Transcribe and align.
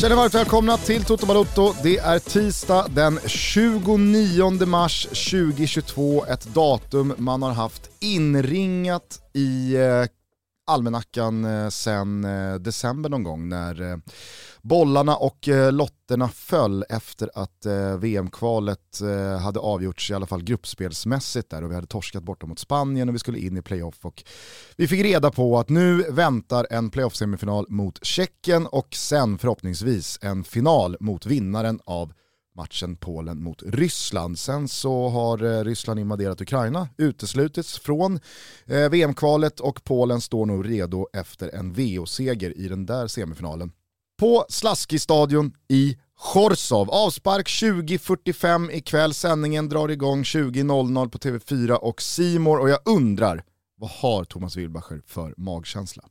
Känner 0.00 0.16
varmt 0.16 0.34
välkomna 0.34 0.76
till 0.76 1.04
Toto 1.04 1.26
Balotto. 1.26 1.74
Det 1.82 1.98
är 1.98 2.18
tisdag 2.18 2.86
den 2.90 3.20
29 3.26 4.66
mars 4.66 5.02
2022, 5.02 6.24
ett 6.24 6.54
datum 6.54 7.14
man 7.18 7.42
har 7.42 7.52
haft 7.52 7.90
inringat 8.00 9.30
i 9.34 9.74
eh, 9.76 10.04
almanackan 10.70 11.44
eh, 11.44 11.68
sen 11.68 12.24
eh, 12.24 12.54
december 12.54 13.10
någon 13.10 13.22
gång 13.22 13.48
när 13.48 13.92
eh, 13.92 13.96
bollarna 14.62 15.16
och 15.16 15.48
lotterna 15.70 16.28
föll 16.28 16.84
efter 16.88 17.30
att 17.34 17.66
VM-kvalet 17.98 19.00
hade 19.42 19.60
avgjorts 19.60 20.10
i 20.10 20.14
alla 20.14 20.26
fall 20.26 20.42
gruppspelsmässigt 20.42 21.50
där 21.50 21.64
och 21.64 21.70
vi 21.70 21.74
hade 21.74 21.86
torskat 21.86 22.22
borta 22.22 22.46
mot 22.46 22.58
Spanien 22.58 23.08
och 23.08 23.14
vi 23.14 23.18
skulle 23.18 23.38
in 23.38 23.56
i 23.56 23.62
playoff 23.62 23.98
och 24.02 24.24
vi 24.76 24.88
fick 24.88 25.04
reda 25.04 25.30
på 25.30 25.58
att 25.58 25.68
nu 25.68 26.02
väntar 26.02 26.66
en 26.70 26.90
playoff-semifinal 26.90 27.66
mot 27.68 28.04
Tjeckien 28.04 28.66
och 28.66 28.94
sen 28.94 29.38
förhoppningsvis 29.38 30.18
en 30.22 30.44
final 30.44 30.96
mot 31.00 31.26
vinnaren 31.26 31.80
av 31.84 32.12
matchen 32.60 32.96
Polen 32.96 33.42
mot 33.42 33.62
Ryssland. 33.66 34.38
Sen 34.38 34.68
så 34.68 35.08
har 35.08 35.44
eh, 35.44 35.64
Ryssland 35.64 36.00
invaderat 36.00 36.40
Ukraina, 36.40 36.88
uteslutits 36.98 37.78
från 37.78 38.20
eh, 38.66 38.88
VM-kvalet 38.90 39.60
och 39.60 39.84
Polen 39.84 40.20
står 40.20 40.46
nu 40.46 40.62
redo 40.62 41.06
efter 41.12 41.54
en 41.54 41.72
VO-seger 41.72 42.58
i 42.58 42.68
den 42.68 42.86
där 42.86 43.06
semifinalen. 43.06 43.72
På 44.18 44.44
Slaskistadion 44.48 45.52
i 45.68 45.98
Chorsov. 46.16 46.90
Avspark 46.90 47.48
20.45 47.48 48.70
ikväll, 48.72 49.14
sändningen 49.14 49.68
drar 49.68 49.88
igång 49.88 50.22
20.00 50.22 51.08
på 51.08 51.18
TV4 51.18 51.72
och 51.72 52.02
Simor 52.02 52.58
och 52.58 52.70
jag 52.70 52.78
undrar, 52.84 53.44
vad 53.76 53.90
har 53.90 54.24
Thomas 54.24 54.56
Wilbacher 54.56 55.02
för 55.06 55.34
magkänsla? 55.36 56.02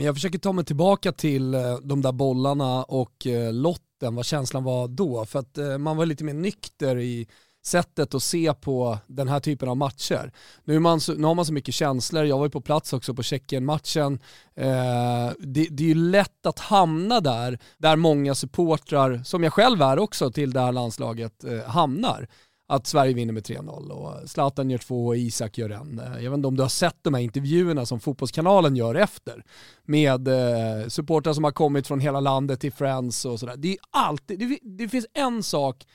jag 0.00 0.14
försöker 0.14 0.38
ta 0.38 0.52
mig 0.52 0.64
tillbaka 0.64 1.12
till 1.12 1.54
eh, 1.54 1.60
de 1.82 2.02
där 2.02 2.12
bollarna 2.12 2.84
och 2.84 3.26
Lott 3.52 3.85
lotten, 3.96 4.14
vad 4.14 4.24
känslan 4.24 4.64
var 4.64 4.88
då. 4.88 5.26
För 5.26 5.38
att 5.38 5.58
eh, 5.58 5.78
man 5.78 5.96
var 5.96 6.06
lite 6.06 6.24
mer 6.24 6.34
nykter 6.34 6.98
i 6.98 7.26
sättet 7.64 8.14
att 8.14 8.22
se 8.22 8.54
på 8.54 8.98
den 9.06 9.28
här 9.28 9.40
typen 9.40 9.68
av 9.68 9.76
matcher. 9.76 10.32
Nu, 10.64 10.78
man 10.78 11.00
så, 11.00 11.14
nu 11.14 11.26
har 11.26 11.34
man 11.34 11.44
så 11.44 11.52
mycket 11.52 11.74
känslor, 11.74 12.24
jag 12.24 12.38
var 12.38 12.46
ju 12.46 12.50
på 12.50 12.60
plats 12.60 12.92
också 12.92 13.14
på 13.14 13.22
Tjeckien-matchen. 13.22 14.20
Eh, 14.56 15.32
det, 15.38 15.68
det, 15.70 15.84
är 15.84 15.88
ju 15.88 15.94
lätt 15.94 16.46
att 16.46 16.58
hamna 16.58 17.20
där, 17.20 17.58
där 17.78 17.96
många 17.96 18.34
supportrar, 18.34 19.22
som 19.24 19.42
jag 19.42 19.52
själv 19.52 19.82
är 19.82 19.98
också 19.98 20.30
till 20.30 20.52
det 20.52 20.60
här 20.60 20.72
landslaget, 20.72 21.44
eh, 21.44 21.64
hamnar 21.64 22.28
att 22.68 22.86
Sverige 22.86 23.14
vinner 23.14 23.32
med 23.32 23.42
3-0 23.42 23.90
och 23.90 24.30
Zlatan 24.30 24.70
gör 24.70 24.78
två 24.78 25.06
och 25.06 25.16
Isak 25.16 25.58
gör 25.58 25.70
en. 25.70 25.98
Eh, 25.98 26.22
jag 26.24 26.30
vet 26.30 26.36
inte 26.36 26.48
om 26.48 26.56
du 26.56 26.62
har 26.62 26.68
sett 26.68 26.96
de 27.02 27.14
här 27.14 27.20
intervjuerna 27.20 27.86
som 27.86 28.00
Fotbollskanalen 28.00 28.76
gör 28.76 28.94
efter 28.94 29.44
med 29.84 30.28
eh, 30.28 30.88
supportrar 30.88 31.32
som 31.32 31.44
har 31.44 31.50
kommit 31.50 31.86
från 31.86 32.00
hela 32.00 32.20
landet 32.20 32.60
till 32.60 32.72
Friends 32.72 33.24
och 33.24 33.40
sådär. 33.40 33.56
Det, 33.56 33.68
är 33.72 33.78
alltid, 33.90 34.38
det, 34.38 34.58
det 34.62 34.88
finns 34.88 35.06
en 35.14 35.42
sak 35.42 35.86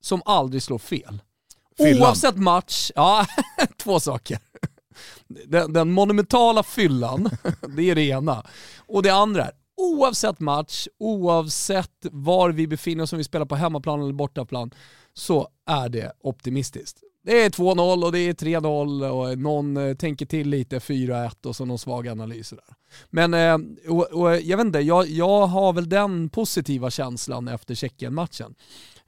som 0.00 0.22
aldrig 0.24 0.62
slår 0.62 0.78
fel. 0.78 1.22
Fyllan. 1.76 2.02
Oavsett 2.02 2.36
match, 2.36 2.90
ja, 2.94 3.26
två 3.76 4.00
saker. 4.00 4.38
Den, 5.46 5.72
den, 5.72 5.92
monumentala 5.92 6.62
fyllan, 6.62 7.30
det 7.76 7.90
är 7.90 7.94
det 7.94 8.02
ena. 8.02 8.46
Och 8.86 9.02
det 9.02 9.10
andra 9.10 9.44
är, 9.44 9.52
oavsett 9.76 10.40
match, 10.40 10.86
oavsett 10.98 12.06
var 12.10 12.50
vi 12.50 12.66
befinner 12.66 13.04
oss, 13.04 13.12
om 13.12 13.18
vi 13.18 13.24
spelar 13.24 13.46
på 13.46 13.54
hemmaplan 13.54 14.02
eller 14.02 14.12
bortaplan, 14.12 14.70
så 15.14 15.48
är 15.66 15.88
det 15.88 16.12
optimistiskt. 16.20 17.00
Det 17.24 17.42
är 17.42 17.50
2-0 17.50 18.04
och 18.04 18.12
det 18.12 18.18
är 18.18 18.32
3-0 18.34 19.08
och 19.08 19.38
någon 19.38 19.76
eh, 19.76 19.94
tänker 19.94 20.26
till 20.26 20.48
lite, 20.48 20.78
4-1 20.78 21.46
och 21.46 21.56
så 21.56 21.64
någon 21.64 21.78
svag 21.78 22.08
analys. 22.08 22.50
Där. 22.50 22.60
Men 23.10 23.34
eh, 23.34 23.90
och, 23.90 24.04
och, 24.12 24.40
jag 24.40 24.56
vet 24.56 24.66
inte, 24.66 24.78
jag, 24.78 25.06
jag 25.06 25.46
har 25.46 25.72
väl 25.72 25.88
den 25.88 26.28
positiva 26.28 26.90
känslan 26.90 27.48
efter 27.48 27.74
Tjeckien-matchen. 27.74 28.54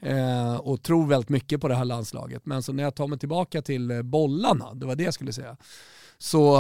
Eh, 0.01 0.57
och 0.57 0.83
tror 0.83 1.07
väldigt 1.07 1.29
mycket 1.29 1.61
på 1.61 1.69
det 1.69 1.75
här 1.75 1.85
landslaget. 1.85 2.47
Men 2.47 2.63
så 2.63 2.73
när 2.73 2.83
jag 2.83 2.95
tar 2.95 3.07
mig 3.07 3.19
tillbaka 3.19 3.63
till 3.63 4.03
bollarna, 4.05 4.75
det 4.75 4.87
var 4.87 4.97
det 4.97 5.05
jag 5.05 5.15
skulle 5.15 5.33
säga, 5.33 5.57
så, 6.19 6.59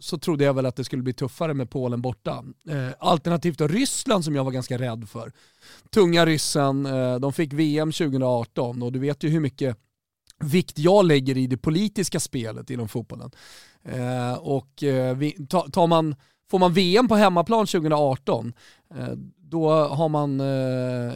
så 0.00 0.18
trodde 0.18 0.44
jag 0.44 0.54
väl 0.54 0.66
att 0.66 0.76
det 0.76 0.84
skulle 0.84 1.02
bli 1.02 1.12
tuffare 1.12 1.54
med 1.54 1.70
Polen 1.70 2.02
borta. 2.02 2.44
Eh, 2.68 2.88
alternativt 2.98 3.60
Ryssland 3.60 4.24
som 4.24 4.34
jag 4.34 4.44
var 4.44 4.52
ganska 4.52 4.78
rädd 4.78 5.08
för. 5.08 5.32
Tunga 5.90 6.26
ryssen, 6.26 6.86
eh, 6.86 7.16
de 7.16 7.32
fick 7.32 7.52
VM 7.52 7.92
2018 7.92 8.82
och 8.82 8.92
du 8.92 8.98
vet 8.98 9.24
ju 9.24 9.28
hur 9.28 9.40
mycket 9.40 9.76
vikt 10.44 10.78
jag 10.78 11.04
lägger 11.04 11.36
i 11.36 11.46
det 11.46 11.56
politiska 11.56 12.20
spelet 12.20 12.70
inom 12.70 12.88
fotbollen. 12.88 13.30
Eh, 13.84 14.34
och 14.34 14.68
tar 15.48 15.86
man, 15.86 16.14
får 16.50 16.58
man 16.58 16.72
VM 16.72 17.08
på 17.08 17.14
hemmaplan 17.14 17.66
2018, 17.66 18.52
då 19.38 19.70
har 19.70 20.08
man 20.08 20.40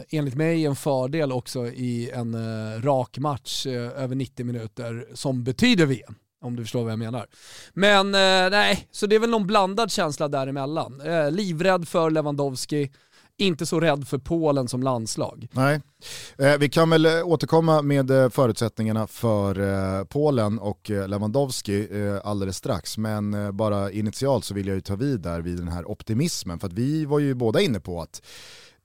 enligt 0.09 0.35
mig 0.35 0.65
en 0.65 0.75
fördel 0.75 1.31
också 1.31 1.67
i 1.67 2.11
en 2.13 2.35
rak 2.81 3.17
match 3.17 3.65
över 3.65 4.15
90 4.15 4.45
minuter 4.45 5.07
som 5.13 5.43
betyder 5.43 5.85
VM. 5.85 6.15
Om 6.41 6.55
du 6.55 6.63
förstår 6.63 6.83
vad 6.83 6.91
jag 6.91 6.99
menar. 6.99 7.25
Men 7.73 8.07
eh, 8.07 8.51
nej, 8.51 8.87
så 8.91 9.07
det 9.07 9.15
är 9.15 9.19
väl 9.19 9.29
någon 9.29 9.47
blandad 9.47 9.91
känsla 9.91 10.27
däremellan. 10.27 11.01
Eh, 11.01 11.31
livrädd 11.31 11.87
för 11.87 12.09
Lewandowski, 12.09 12.91
inte 13.37 13.65
så 13.65 13.79
rädd 13.79 14.07
för 14.07 14.17
Polen 14.17 14.67
som 14.67 14.83
landslag. 14.83 15.47
Nej, 15.51 15.81
eh, 16.37 16.57
vi 16.57 16.69
kan 16.69 16.89
väl 16.89 17.05
eh, 17.05 17.27
återkomma 17.27 17.81
med 17.81 18.11
eh, 18.11 18.29
förutsättningarna 18.29 19.07
för 19.07 19.59
eh, 19.59 20.03
Polen 20.03 20.59
och 20.59 20.91
eh, 20.91 21.07
Lewandowski 21.07 21.87
alldeles 22.23 22.57
strax. 22.57 22.97
Men 22.97 23.57
bara 23.57 23.91
initialt 23.91 24.45
så 24.45 24.53
vill 24.53 24.67
jag 24.67 24.75
ju 24.75 24.81
ta 24.81 24.95
vid 24.95 25.19
där 25.19 25.41
vid 25.41 25.57
den 25.57 25.67
här 25.67 25.91
optimismen. 25.91 26.59
För 26.59 26.67
att 26.67 26.73
vi 26.73 27.05
var 27.05 27.19
ju 27.19 27.33
båda 27.33 27.61
inne 27.61 27.79
på 27.79 28.01
att 28.01 28.21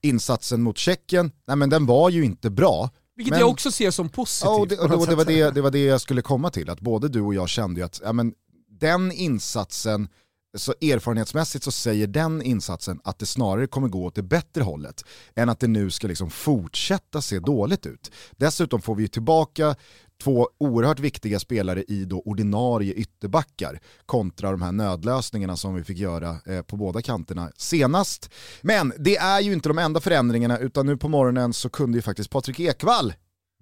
insatsen 0.03 0.63
mot 0.63 0.79
Tjeckien, 0.79 1.33
nej 1.47 1.57
men 1.57 1.71
den 1.71 1.87
var 1.87 2.11
ju 2.11 2.25
inte 2.25 2.51
bra. 2.51 2.91
Vilket 3.17 3.31
men, 3.31 3.41
jag 3.41 3.51
också 3.51 3.71
ser 3.71 3.91
som 3.91 4.09
positivt. 4.09 4.51
Ja, 4.51 4.61
och 4.61 4.69
det, 4.69 4.79
och 4.79 4.89
det, 4.89 5.07
det, 5.07 5.17
var 5.17 5.25
det, 5.25 5.51
det 5.51 5.61
var 5.61 5.71
det 5.71 5.85
jag 5.85 6.01
skulle 6.01 6.23
komma 6.23 6.51
till, 6.51 6.71
att 6.71 6.81
både 6.81 7.09
du 7.09 7.21
och 7.21 7.35
jag 7.35 7.49
kände 7.49 7.81
ju 7.81 7.85
att 7.85 8.01
ja, 8.05 8.13
men, 8.13 8.35
den 8.81 9.13
insatsen, 9.13 10.09
så 10.57 10.75
erfarenhetsmässigt 10.81 11.65
så 11.65 11.73
säger 11.73 12.07
den 12.07 12.43
insatsen 12.43 13.01
att 13.05 13.19
det 13.19 13.27
snarare 13.27 13.67
kommer 13.67 13.89
gå 13.89 14.05
åt 14.05 14.15
det 14.15 14.23
bättre 14.23 14.63
hållet 14.63 15.05
än 15.35 15.49
att 15.49 15.61
det 15.61 15.67
nu 15.67 15.91
ska 15.91 16.09
liksom 16.09 16.31
fortsätta 16.31 17.23
se 17.23 17.39
dåligt 17.39 17.87
ut. 17.87 18.11
Dessutom 18.31 18.83
får 18.83 18.95
vi 18.95 19.09
tillbaka 19.09 19.77
två 20.23 20.49
oerhört 20.59 21.01
viktiga 21.01 21.41
spelare 21.41 21.83
i 21.83 22.05
då 22.05 22.23
ordinarie 22.25 22.95
ytterbackar 22.95 23.81
kontra 24.07 24.51
de 24.51 24.63
här 24.63 24.73
nödlösningarna 24.73 25.57
som 25.57 25.75
vi 25.75 25.85
fick 25.85 25.99
göra 25.99 26.37
eh, 26.47 26.63
på 26.63 26.77
båda 26.77 27.03
kanterna 27.03 27.51
senast. 27.57 28.31
Men 28.61 28.93
det 28.99 29.17
är 29.17 29.41
ju 29.41 29.53
inte 29.53 29.69
de 29.69 29.79
enda 29.79 30.01
förändringarna 30.01 30.59
utan 30.59 30.87
nu 30.87 30.97
på 30.97 31.09
morgonen 31.09 31.53
så 31.53 31.69
kunde 31.69 31.99
ju 31.99 32.03
faktiskt 32.03 32.31
Patrik 32.31 32.61
Ekwall 32.61 33.13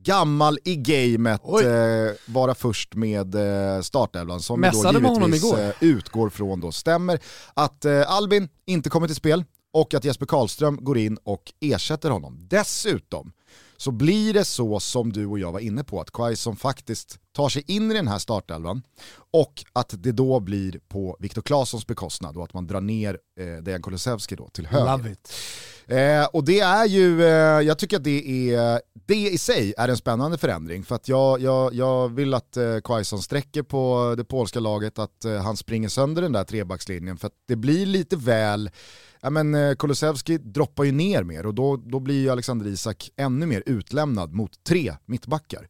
gammal 0.04 0.59
i 0.64 0.76
gamet 0.76 1.41
eh, 1.44 2.32
vara 2.32 2.54
först 2.54 2.94
med 2.94 3.34
eh, 3.34 3.81
startelvan 3.81 4.41
som 4.41 4.60
Mässade 4.60 5.00
då 5.00 5.09
givetvis 5.09 5.53
eh, 5.53 5.72
utgår 5.81 6.31
från 6.31 6.60
då 6.60 6.72
stämmer 6.72 7.20
att 7.54 7.84
eh, 7.84 8.10
Albin 8.10 8.48
inte 8.66 8.91
kommer 8.91 9.06
till 9.06 9.16
spel 9.16 9.44
och 9.72 9.94
att 9.94 10.04
Jesper 10.04 10.26
Karlström 10.26 10.78
går 10.81 10.98
in 10.98 11.19
och 11.25 11.53
ersätter 11.60 12.10
honom. 12.10 12.38
Dessutom 12.41 13.32
så 13.77 13.91
blir 13.91 14.35
det 14.35 14.45
så 14.45 14.81
som 14.81 15.12
du 15.12 15.27
och 15.27 15.39
jag 15.39 15.53
var 15.53 15.61
inne 15.61 15.85
på, 15.85 16.01
att 16.01 16.11
Quaison 16.11 16.56
faktiskt 16.56 17.19
tar 17.34 17.48
sig 17.48 17.64
in 17.66 17.90
i 17.90 17.94
den 17.94 18.08
här 18.08 18.19
startelvan 18.19 18.82
och 19.31 19.64
att 19.72 19.94
det 19.98 20.12
då 20.12 20.40
blir 20.40 20.81
på 20.88 21.16
Viktor 21.20 21.42
Claessons 21.42 21.86
bekostnad 21.86 22.36
och 22.36 22.44
att 22.44 22.54
man 22.54 22.66
drar 22.66 22.81
ner 22.81 23.19
eh, 23.40 23.62
Dejan 23.62 23.82
Kulusevski 23.82 24.36
då 24.36 24.48
till 24.48 24.66
höger. 24.66 24.96
Love 24.96 25.10
it. 25.10 25.32
Eh, 25.86 26.25
och 26.25 26.44
det 26.44 26.60
är 26.60 26.86
ju, 26.86 27.22
eh, 27.22 27.60
jag 27.60 27.78
tycker 27.78 27.96
att 27.96 28.04
det, 28.04 28.50
är, 28.52 28.81
det 29.06 29.31
i 29.31 29.38
sig 29.38 29.75
är 29.78 29.88
en 29.88 29.96
spännande 29.96 30.38
förändring 30.38 30.84
för 30.84 30.94
att 30.94 31.08
jag, 31.08 31.40
jag, 31.40 31.75
jag 31.75 32.08
vill 32.08 32.34
att 32.34 32.56
eh, 32.56 32.78
Quaison 32.84 33.22
sträcker 33.22 33.62
på 33.62 34.14
det 34.16 34.25
polska 34.25 34.60
laget, 34.60 34.98
att 34.98 35.25
eh, 35.25 35.42
han 35.42 35.56
springer 35.56 35.88
sönder 35.88 36.22
den 36.22 36.32
där 36.32 36.44
trebackslinjen 36.44 37.16
för 37.16 37.26
att 37.26 37.34
det 37.48 37.56
blir 37.56 37.86
lite 37.86 38.16
väl 38.16 38.70
ja, 39.20 39.31
men 39.31 39.54
eh, 39.54 39.75
Kulusevski 39.75 40.38
droppar 40.38 40.84
ju 40.84 40.92
ner 40.92 41.22
mer 41.22 41.46
och 41.46 41.54
då, 41.54 41.76
då 41.76 42.00
blir 42.00 42.20
ju 42.20 42.31
Alexander 42.31 42.66
Isak 42.66 43.10
ännu 43.16 43.46
mer 43.46 43.62
utlämnad 43.66 44.32
mot 44.32 44.64
tre 44.64 44.94
mittbackar 45.06 45.69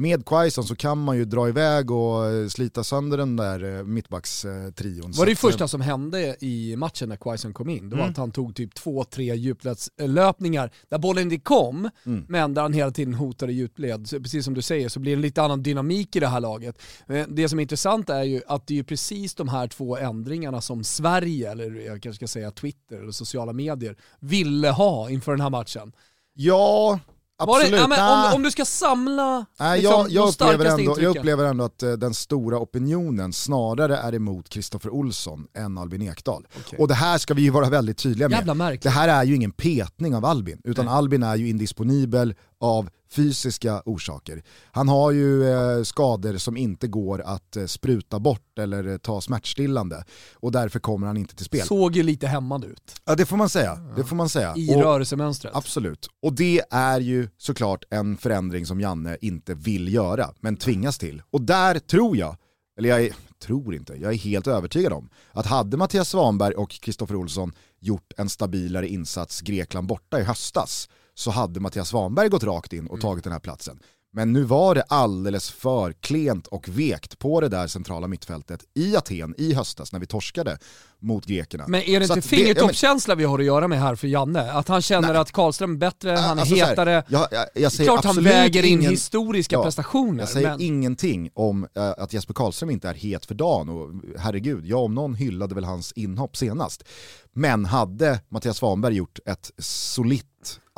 med 0.00 0.26
Quaison 0.26 0.64
så 0.64 0.76
kan 0.76 0.98
man 0.98 1.16
ju 1.16 1.24
dra 1.24 1.48
iväg 1.48 1.90
och 1.90 2.26
eh, 2.26 2.48
slita 2.48 2.84
sönder 2.84 3.18
den 3.18 3.36
där 3.36 3.78
eh, 3.78 3.84
mittbackstrion. 3.84 5.12
Var 5.12 5.26
det 5.26 5.36
första 5.36 5.68
som 5.68 5.80
hände 5.80 6.36
i 6.40 6.76
matchen 6.76 7.08
när 7.08 7.16
Quaison 7.16 7.52
kom 7.52 7.68
in? 7.68 7.90
Det 7.90 7.96
var 7.96 8.02
mm. 8.02 8.10
att 8.10 8.16
han 8.16 8.30
tog 8.30 8.54
typ 8.54 8.74
två, 8.74 9.04
tre 9.04 9.34
djupledslöpningar 9.34 10.70
där 10.88 10.98
bollen 10.98 11.22
inte 11.22 11.38
kom, 11.38 11.90
mm. 12.06 12.24
men 12.28 12.54
där 12.54 12.62
han 12.62 12.72
hela 12.72 12.90
tiden 12.90 13.14
hotade 13.14 13.52
djupled. 13.52 14.08
Så 14.08 14.20
precis 14.20 14.44
som 14.44 14.54
du 14.54 14.62
säger 14.62 14.88
så 14.88 15.00
blir 15.00 15.12
det 15.12 15.18
en 15.18 15.22
lite 15.22 15.42
annan 15.42 15.62
dynamik 15.62 16.16
i 16.16 16.20
det 16.20 16.28
här 16.28 16.40
laget. 16.40 16.82
Det 17.28 17.48
som 17.48 17.58
är 17.58 17.62
intressant 17.62 18.10
är 18.10 18.22
ju 18.22 18.40
att 18.46 18.66
det 18.66 18.78
är 18.78 18.82
precis 18.82 19.34
de 19.34 19.48
här 19.48 19.66
två 19.68 19.96
ändringarna 19.96 20.60
som 20.60 20.84
Sverige, 20.84 21.50
eller 21.50 21.70
jag 21.70 22.02
kanske 22.02 22.16
ska 22.16 22.26
säga 22.26 22.50
Twitter 22.50 22.96
eller 22.96 23.12
sociala 23.12 23.52
medier, 23.52 23.96
ville 24.20 24.70
ha 24.70 25.10
inför 25.10 25.32
den 25.32 25.40
här 25.40 25.50
matchen. 25.50 25.92
Ja, 26.34 26.98
Absolut. 27.40 27.70
det, 27.72 27.78
ja, 27.78 27.86
men 27.86 28.26
om, 28.28 28.34
om 28.34 28.42
du 28.42 28.50
ska 28.50 28.64
samla 28.64 29.46
Nej, 29.58 29.80
liksom, 29.80 30.06
jag, 30.08 30.10
jag, 30.10 30.34
de 30.38 30.44
upplever 30.44 30.64
ändå, 30.64 30.82
jag 30.82 30.88
intrycken. 30.88 31.18
upplever 31.18 31.44
ändå 31.44 31.64
att 31.64 31.82
eh, 31.82 31.92
den 31.92 32.14
stora 32.14 32.58
opinionen 32.58 33.32
snarare 33.32 33.96
är 33.96 34.14
emot 34.14 34.48
Kristoffer 34.48 34.90
Olsson 34.90 35.46
än 35.54 35.78
Albin 35.78 36.02
Ekdal. 36.02 36.46
Okej. 36.60 36.78
Och 36.78 36.88
det 36.88 36.94
här 36.94 37.18
ska 37.18 37.34
vi 37.34 37.42
ju 37.42 37.50
vara 37.50 37.68
väldigt 37.68 37.98
tydliga 37.98 38.28
med. 38.28 38.78
Det 38.82 38.90
här 38.90 39.08
är 39.08 39.24
ju 39.24 39.34
ingen 39.34 39.52
petning 39.52 40.14
av 40.16 40.24
Albin, 40.24 40.60
utan 40.64 40.84
Nej. 40.84 40.94
Albin 40.94 41.22
är 41.22 41.36
ju 41.36 41.48
indisponibel 41.48 42.34
av 42.60 42.90
fysiska 43.10 43.82
orsaker. 43.84 44.42
Han 44.72 44.88
har 44.88 45.10
ju 45.10 45.48
eh, 45.52 45.82
skador 45.82 46.36
som 46.38 46.56
inte 46.56 46.86
går 46.88 47.20
att 47.20 47.56
eh, 47.56 47.66
spruta 47.66 48.18
bort 48.18 48.58
eller 48.58 48.86
eh, 48.88 48.96
ta 48.96 49.20
smärtstillande 49.20 50.04
och 50.34 50.52
därför 50.52 50.80
kommer 50.80 51.06
han 51.06 51.16
inte 51.16 51.34
till 51.36 51.44
spel. 51.44 51.66
Såg 51.66 51.96
ju 51.96 52.02
lite 52.02 52.26
hämmad 52.26 52.64
ut 52.64 52.94
Ja 53.04 53.14
det 53.14 53.26
får 53.26 53.36
man 53.36 53.48
säga. 53.48 53.74
Det 53.96 54.04
får 54.04 54.16
man 54.16 54.28
säga. 54.28 54.54
i 54.56 54.74
Och- 54.74 54.82
rörelsemönstret. 54.82 55.54
Absolut. 55.56 56.08
Och 56.22 56.32
det 56.32 56.62
är 56.70 57.00
ju 57.00 57.28
såklart 57.38 57.84
en 57.90 58.16
förändring 58.16 58.66
som 58.66 58.80
Janne 58.80 59.16
inte 59.20 59.54
vill 59.54 59.94
göra, 59.94 60.30
men 60.40 60.56
tvingas 60.56 60.98
till. 60.98 61.22
Och 61.30 61.42
där 61.42 61.78
tror 61.78 62.16
jag, 62.16 62.36
eller 62.78 62.88
jag 62.88 63.04
är, 63.04 63.12
tror 63.42 63.74
inte, 63.74 63.94
jag 63.94 64.12
är 64.12 64.16
helt 64.18 64.46
övertygad 64.46 64.92
om 64.92 65.08
att 65.32 65.46
hade 65.46 65.76
Mattias 65.76 66.08
Svanberg 66.08 66.54
och 66.54 66.70
Kristoffer 66.70 67.16
Olsson 67.16 67.52
gjort 67.80 68.12
en 68.16 68.28
stabilare 68.28 68.88
insats 68.88 69.40
Grekland 69.40 69.86
borta 69.86 70.20
i 70.20 70.24
höstas 70.24 70.88
så 71.20 71.30
hade 71.30 71.60
Mattias 71.60 71.88
Svanberg 71.88 72.28
gått 72.28 72.44
rakt 72.44 72.72
in 72.72 72.86
och 72.86 73.00
tagit 73.00 73.24
den 73.24 73.32
här 73.32 73.40
platsen. 73.40 73.78
Men 74.12 74.32
nu 74.32 74.42
var 74.42 74.74
det 74.74 74.82
alldeles 74.82 75.50
för 75.50 75.92
klent 75.92 76.46
och 76.46 76.68
vekt 76.68 77.18
på 77.18 77.40
det 77.40 77.48
där 77.48 77.66
centrala 77.66 78.06
mittfältet 78.06 78.60
i 78.74 78.96
Aten 78.96 79.34
i 79.38 79.54
höstas 79.54 79.92
när 79.92 80.00
vi 80.00 80.06
torskade 80.06 80.58
mot 81.00 81.26
grekerna. 81.26 81.64
Men 81.68 81.82
är 81.82 82.00
det 82.00 82.06
Så 82.06 82.14
inte 82.16 82.28
det- 82.28 82.36
ja, 82.36 82.42
fingertoppskänsla 82.44 83.14
vi 83.14 83.24
har 83.24 83.38
att 83.38 83.44
göra 83.44 83.68
med 83.68 83.80
här 83.80 83.94
för 83.94 84.08
Janne? 84.08 84.52
Att 84.52 84.68
han 84.68 84.82
känner 84.82 85.14
att 85.14 85.32
Karlström 85.32 85.72
är 85.72 85.76
bättre, 85.78 86.10
han 86.10 86.38
är 86.38 86.40
Alltså 86.42 86.54
så 86.56 86.60
här, 86.64 86.68
hetare. 86.70 87.04
jag, 87.08 87.28
jag, 87.30 87.46
jag 87.54 87.72
säger 87.72 87.90
Klart 87.90 88.04
han 88.04 88.24
väger 88.24 88.62
in 88.64 88.78
ingen- 88.78 88.90
historiska 88.90 89.56
Ja, 89.56 89.62
prestationer. 89.64 90.20
Jag 90.20 90.28
säger 90.28 90.48
men... 90.50 90.60
ingenting 90.60 91.30
om 91.34 91.66
eh, 91.76 91.90
att 91.98 92.12
Jesper 92.12 92.34
Karlström 92.34 92.70
inte 92.70 92.88
är 92.88 92.94
het 92.94 93.26
för 93.26 93.34
dagen 93.34 93.68
och 93.68 93.90
herregud, 94.18 94.66
jag 94.66 94.80
om 94.84 94.94
någon 94.94 95.14
hyllade 95.14 95.54
väl 95.54 95.64
hans 95.64 95.92
inhopp 95.92 96.36
senast. 96.36 96.84
Men 97.32 97.64
hade 97.64 98.20
Mattias 98.28 98.56
Svanberg 98.56 98.94
gjort 98.94 99.18
ett 99.26 99.50
solitt 99.58 100.26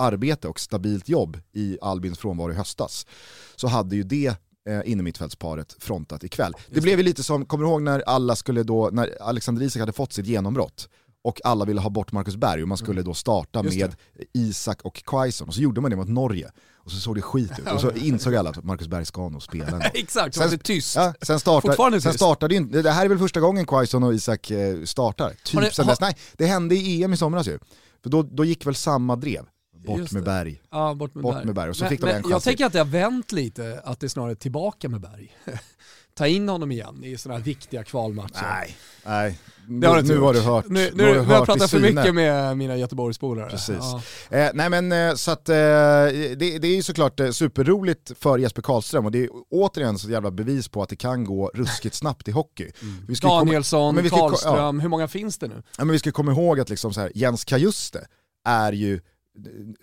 arbete 0.02 0.48
och 0.48 0.60
stabilt 0.60 1.08
jobb 1.08 1.40
i 1.52 1.78
Albins 1.82 2.18
frånvaro 2.18 2.52
i 2.52 2.54
höstas 2.54 3.06
så 3.56 3.68
hade 3.68 3.96
ju 3.96 4.02
det 4.02 4.26
eh, 4.68 4.80
innermittfältsparet 4.84 5.76
frontat 5.78 6.24
ikväll. 6.24 6.54
Det 6.70 6.80
blev 6.80 6.98
ju 6.98 7.04
lite 7.04 7.22
som, 7.22 7.46
kommer 7.46 7.64
du 7.64 7.70
ihåg 7.70 7.82
när 7.82 8.02
alla 8.06 8.36
skulle 8.36 8.62
då, 8.62 8.90
när 8.92 9.22
Alexander 9.22 9.62
Isak 9.62 9.80
hade 9.80 9.92
fått 9.92 10.12
sitt 10.12 10.26
genombrott 10.26 10.88
och 11.24 11.40
alla 11.44 11.64
ville 11.64 11.80
ha 11.80 11.90
bort 11.90 12.12
Marcus 12.12 12.36
Berg 12.36 12.62
och 12.62 12.68
man 12.68 12.78
skulle 12.78 13.02
då 13.02 13.14
starta 13.14 13.60
Mm. 13.60 13.78
Med 13.78 13.94
Isak 14.32 14.82
och 14.82 15.04
Quaison 15.04 15.48
och 15.48 15.54
så 15.54 15.60
gjorde 15.60 15.80
man 15.80 15.90
det 15.90 15.96
mot 15.96 16.08
Norge 16.08 16.50
och 16.84 16.90
så 16.90 17.00
såg 17.00 17.14
det 17.14 17.22
skit 17.22 17.58
ut 17.58 17.72
och 17.72 17.80
så 17.80 17.90
insåg 17.94 18.34
alla 18.36 18.50
att 18.50 18.64
Marcus 18.64 18.88
Berg 18.88 19.06
ska 19.06 19.28
nog 19.28 19.42
spela 19.42 19.66
ändå. 19.66 19.86
Exakt, 19.94 20.34
Sen- 20.34 20.44
var 20.44 20.50
det 20.50 20.62
tyst. 20.62 20.96
Ja, 20.96 21.14
sen 21.22 21.40
Fortfarande 21.40 22.00
sen 22.00 22.14
startade 22.14 22.54
ju 22.54 22.60
det 22.64 22.90
här 22.90 23.04
är 23.04 23.08
väl 23.08 23.18
första 23.18 23.40
gången 23.40 23.66
Quaison 23.66 24.02
och 24.02 24.14
Isak 24.14 24.50
eh, 24.50 24.84
startar. 24.84 25.34
Typ 25.44 25.60
det- 25.60 25.74
sen 25.74 25.86
dess. 25.86 26.00
Nej, 26.00 26.16
det 26.36 26.46
hände 26.46 26.74
i 26.74 27.02
EM 27.02 27.12
i 27.12 27.16
somras 27.16 27.46
ju. 27.48 27.58
För 28.02 28.10
då, 28.10 28.22
då 28.22 28.44
gick 28.44 28.66
väl 28.66 28.74
samma 28.74 29.16
drev. 29.16 29.44
Bort 29.82 30.12
med. 30.12 30.24
Berg. 30.24 30.62
Ja, 30.70 30.94
bort 30.94 31.14
med 31.14 31.22
Bort 31.22 31.34
Berg. 31.34 31.46
med 31.46 31.54
Berg, 31.54 31.70
och 31.70 31.76
så 31.76 31.84
men, 31.84 31.90
fick 31.90 32.00
de 32.00 32.10
en 32.10 32.22
Jag 32.30 32.42
tänker 32.42 32.66
att 32.66 32.72
det 32.72 32.78
har 32.78 32.86
vänt 32.86 33.32
lite, 33.32 33.80
att 33.84 34.00
det 34.00 34.06
är 34.06 34.08
snarare 34.08 34.34
tillbaka 34.34 34.88
med 34.88 35.00
Berg. 35.00 35.36
Ta 36.14 36.26
in 36.26 36.48
honom 36.48 36.72
igen 36.72 37.04
i 37.04 37.18
sådana 37.18 37.38
här 37.38 37.44
viktiga 37.44 37.84
kvalmatcher. 37.84 38.42
Nej, 38.42 38.76
nej. 39.06 39.38
Det 39.66 39.86
har 39.86 40.02
nu 40.02 40.18
har 40.18 40.34
du 40.34 40.40
hört. 40.40 40.64
Nu, 40.68 40.90
nu 40.94 41.04
har 41.04 41.12
nu, 41.12 41.18
har 41.18 41.34
jag 41.34 41.46
pratat 41.46 41.70
för 41.70 41.80
mycket 41.80 42.14
med 42.14 42.56
mina 42.56 42.76
Göteborgspolare. 42.76 43.50
Precis. 43.50 43.76
Ja. 43.78 44.02
Eh, 44.30 44.50
nej 44.54 44.70
men 44.70 44.92
eh, 44.92 45.14
så 45.14 45.30
att 45.30 45.48
eh, 45.48 45.54
det, 45.54 46.34
det 46.36 46.68
är 46.68 46.74
ju 46.74 46.82
såklart 46.82 47.20
eh, 47.20 47.30
superroligt 47.30 48.12
för 48.18 48.38
Jesper 48.38 48.62
Karlström 48.62 49.04
och 49.04 49.12
det 49.12 49.18
är 49.18 49.28
återigen 49.50 49.98
så 49.98 50.10
jävla 50.10 50.30
bevis 50.30 50.68
på 50.68 50.82
att 50.82 50.88
det 50.88 50.96
kan 50.96 51.24
gå 51.24 51.50
ruskigt 51.54 51.94
snabbt 51.94 52.28
i 52.28 52.30
hockey. 52.30 52.70
Vi 53.08 53.14
ska 53.16 53.28
komma- 53.28 53.38
Danielsson, 53.38 53.94
men 53.94 54.04
vi 54.04 54.10
ska 54.10 54.18
Karlström, 54.18 54.80
hur 54.80 54.88
många 54.88 55.08
finns 55.08 55.38
det 55.38 55.48
nu? 55.48 55.62
Ja, 55.78 55.84
men 55.84 55.92
vi 55.92 55.98
ska 55.98 56.12
komma 56.12 56.32
ihåg 56.32 56.60
att 56.60 56.70
liksom 56.70 56.92
så 56.92 57.00
här, 57.00 57.12
Jens 57.14 57.44
Kajuste 57.44 58.06
är 58.44 58.72
ju 58.72 59.00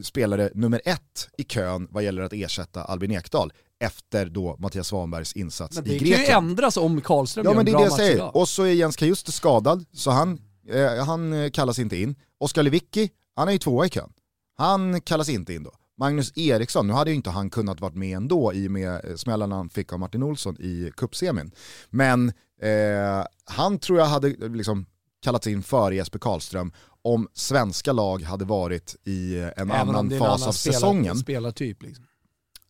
spelare 0.02 0.50
nummer 0.54 0.82
ett 0.86 1.30
i 1.38 1.44
kön 1.44 1.88
vad 1.92 2.04
gäller 2.04 2.22
att 2.22 2.34
ersätta 2.34 2.84
Albin 2.84 3.12
Ekdal 3.12 3.54
efter 3.80 4.26
då 4.26 4.56
Mattias 4.60 4.88
Svanbergs 4.88 5.34
insats 5.34 5.76
Men 5.76 5.86
i 5.88 5.90
det 5.90 6.00
kan 6.00 6.08
ju 6.08 6.16
Grekland. 6.16 6.50
ändras 6.50 6.78
om 6.78 7.02
Karlström 7.02 7.46
Ja 7.46 7.52
men 7.52 7.60
en 7.60 7.66
det 7.66 7.72
är 7.72 7.78
det 7.78 7.84
jag 7.84 7.94
säger. 7.94 8.16
idag. 8.16 8.36
Och 8.36 8.50
så 8.50 8.64
är 8.64 8.74
Jens 8.74 8.96
Kajuste 8.96 9.32
skadad, 9.32 9.86
så 9.94 10.12
han, 10.12 10.40
eh, 10.70 11.06
han 11.06 11.34
eh, 11.34 11.50
kallas 11.50 11.80
inte 11.80 11.98
in. 11.98 12.16
Oskar 12.40 12.64
Lewicki, 12.64 13.10
han 13.36 13.48
är 13.48 13.52
ju 13.52 13.58
tvåa 13.58 13.86
i 13.86 13.90
kön. 13.90 14.10
Han 14.58 15.02
kallas 15.02 15.30
inte 15.30 15.54
in 15.54 15.64
då. 15.64 15.72
Magnus 15.98 16.38
Eriksson, 16.38 16.88
nu 16.88 16.94
hade 16.94 17.10
ju 17.12 17.16
inte 17.16 17.30
han 17.30 17.50
kunnat 17.50 17.80
varit 17.82 17.96
med 17.96 18.18
ändå 18.18 18.54
i 18.54 18.68
och 18.68 18.72
med 18.72 19.06
eh, 19.06 19.16
smällarna 19.16 19.56
han 19.56 19.70
fick 19.70 19.94
av 19.94 20.00
Martin 20.00 20.24
Olsson 20.24 20.58
i 20.60 20.92
cupsemin. 20.98 21.52
Men 21.90 22.30
eh, 22.62 23.26
han 23.46 23.80
tror 23.80 24.00
jag 24.00 24.06
hade 24.06 24.28
eh, 24.28 24.50
liksom 24.50 24.86
kallats 25.22 25.48
in 25.48 25.64
före 25.64 25.96
Jesper 25.96 26.20
Karlström 26.20 26.72
om 27.04 27.28
svenska 27.34 27.92
lag 27.92 28.22
hade 28.24 28.46
varit 28.46 28.96
i 29.06 29.36
eh, 29.40 29.44
en 29.44 29.52
Även 29.58 29.72
annan 29.72 30.12
är 30.12 30.14
en 30.14 30.20
fas 30.20 30.28
annan 30.42 30.48
av 30.48 30.52
spelar- 30.52 30.74
säsongen. 30.74 31.16
Spelartyp 31.18 31.84
liksom. 31.84 32.06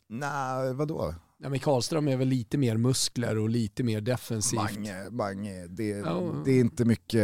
Nej, 0.09 0.73
vadå? 0.73 1.15
Ja, 1.43 1.49
men 1.49 1.59
Karlström 1.59 2.07
är 2.07 2.17
väl 2.17 2.27
lite 2.27 2.57
mer 2.57 2.77
muskler 2.77 3.37
och 3.37 3.49
lite 3.49 3.83
mer 3.83 4.01
defensivt. 4.01 4.59
Mange, 4.61 5.09
Mange, 5.11 5.67
det, 5.67 5.87
Ja. 5.87 6.21
det 6.45 6.51
är 6.51 6.59
inte 6.59 6.85
mycket 6.85 7.21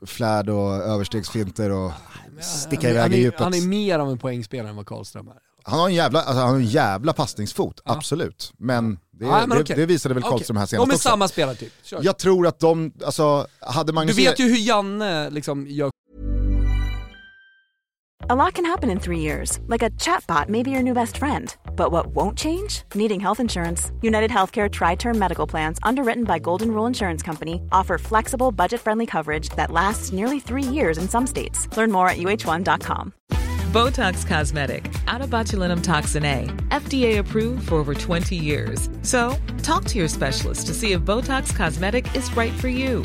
eh, 0.00 0.06
flärd 0.06 0.48
och 0.48 0.72
överstegsfinter 0.74 1.70
och 1.70 1.92
sticka 2.40 2.90
iväg 2.90 3.12
i 3.12 3.16
djupet. 3.20 3.40
han 3.40 3.54
är 3.54 3.66
mer 3.66 3.98
av 3.98 4.10
en 4.10 4.18
poängspelare 4.18 4.68
än 4.70 4.76
vad 4.76 4.86
Karlström 4.86 5.28
är. 5.28 5.34
Han 5.66 5.80
har 5.80 5.88
en 5.88 5.94
jävla, 5.94 6.18
alltså, 6.22 6.40
han 6.40 6.48
har 6.50 6.56
en 6.56 6.64
jävla 6.66 7.12
passningsfot, 7.12 7.80
Ja. 7.84 7.92
absolut. 7.92 8.52
Men 8.58 8.98
det, 9.10 9.24
Ja, 9.24 9.40
men 9.46 9.56
det, 9.56 9.62
okej. 9.62 9.76
det 9.76 9.86
visade 9.86 10.14
väl. 10.14 10.22
Karlström 10.22 10.56
här 10.56 10.64
De 10.64 10.68
senast 10.68 10.90
är 10.90 10.94
också. 10.94 11.08
samma 11.08 11.28
spelartyp. 11.28 11.72
Kör. 11.82 12.00
Jag 12.02 12.18
tror 12.18 12.46
att 12.46 12.58
de, 12.60 12.92
alltså, 13.04 13.46
hade 13.60 13.92
Du 13.92 13.94
Magnus... 13.94 14.18
vet 14.18 14.38
ju 14.40 14.44
hur 14.44 14.56
Janne 14.66 15.30
liksom 15.30 15.66
gör 15.66 15.90
A 18.26 18.34
lot 18.34 18.54
can 18.54 18.64
happen 18.64 18.88
in 18.88 19.00
three 19.00 19.18
years, 19.18 19.60
like 19.66 19.82
a 19.82 19.90
chatbot 20.00 20.48
may 20.48 20.62
be 20.62 20.70
your 20.70 20.82
new 20.82 20.94
best 20.94 21.18
friend. 21.18 21.54
But 21.76 21.92
what 21.92 22.06
won't 22.06 22.38
change? 22.38 22.82
Needing 22.94 23.20
health 23.20 23.38
insurance. 23.38 23.92
United 24.00 24.30
Healthcare 24.30 24.72
Tri 24.72 24.94
Term 24.94 25.18
Medical 25.18 25.46
Plans, 25.46 25.78
underwritten 25.82 26.24
by 26.24 26.38
Golden 26.38 26.70
Rule 26.70 26.86
Insurance 26.86 27.22
Company, 27.22 27.60
offer 27.70 27.98
flexible, 27.98 28.50
budget 28.50 28.80
friendly 28.80 29.04
coverage 29.04 29.50
that 29.56 29.70
lasts 29.70 30.10
nearly 30.10 30.40
three 30.40 30.62
years 30.62 30.96
in 30.96 31.06
some 31.06 31.26
states. 31.26 31.68
Learn 31.76 31.92
more 31.92 32.08
at 32.08 32.16
uh1.com. 32.16 33.12
Botox 33.72 34.26
Cosmetic, 34.26 34.90
out 35.06 35.20
of 35.20 35.28
botulinum 35.28 35.82
toxin 35.82 36.24
A, 36.24 36.46
FDA 36.68 37.18
approved 37.18 37.68
for 37.68 37.74
over 37.74 37.92
20 37.92 38.34
years. 38.36 38.88
So, 39.02 39.36
talk 39.62 39.84
to 39.86 39.98
your 39.98 40.08
specialist 40.08 40.66
to 40.68 40.72
see 40.72 40.92
if 40.92 41.02
Botox 41.02 41.54
Cosmetic 41.54 42.06
is 42.16 42.34
right 42.34 42.54
for 42.54 42.68
you. 42.68 43.04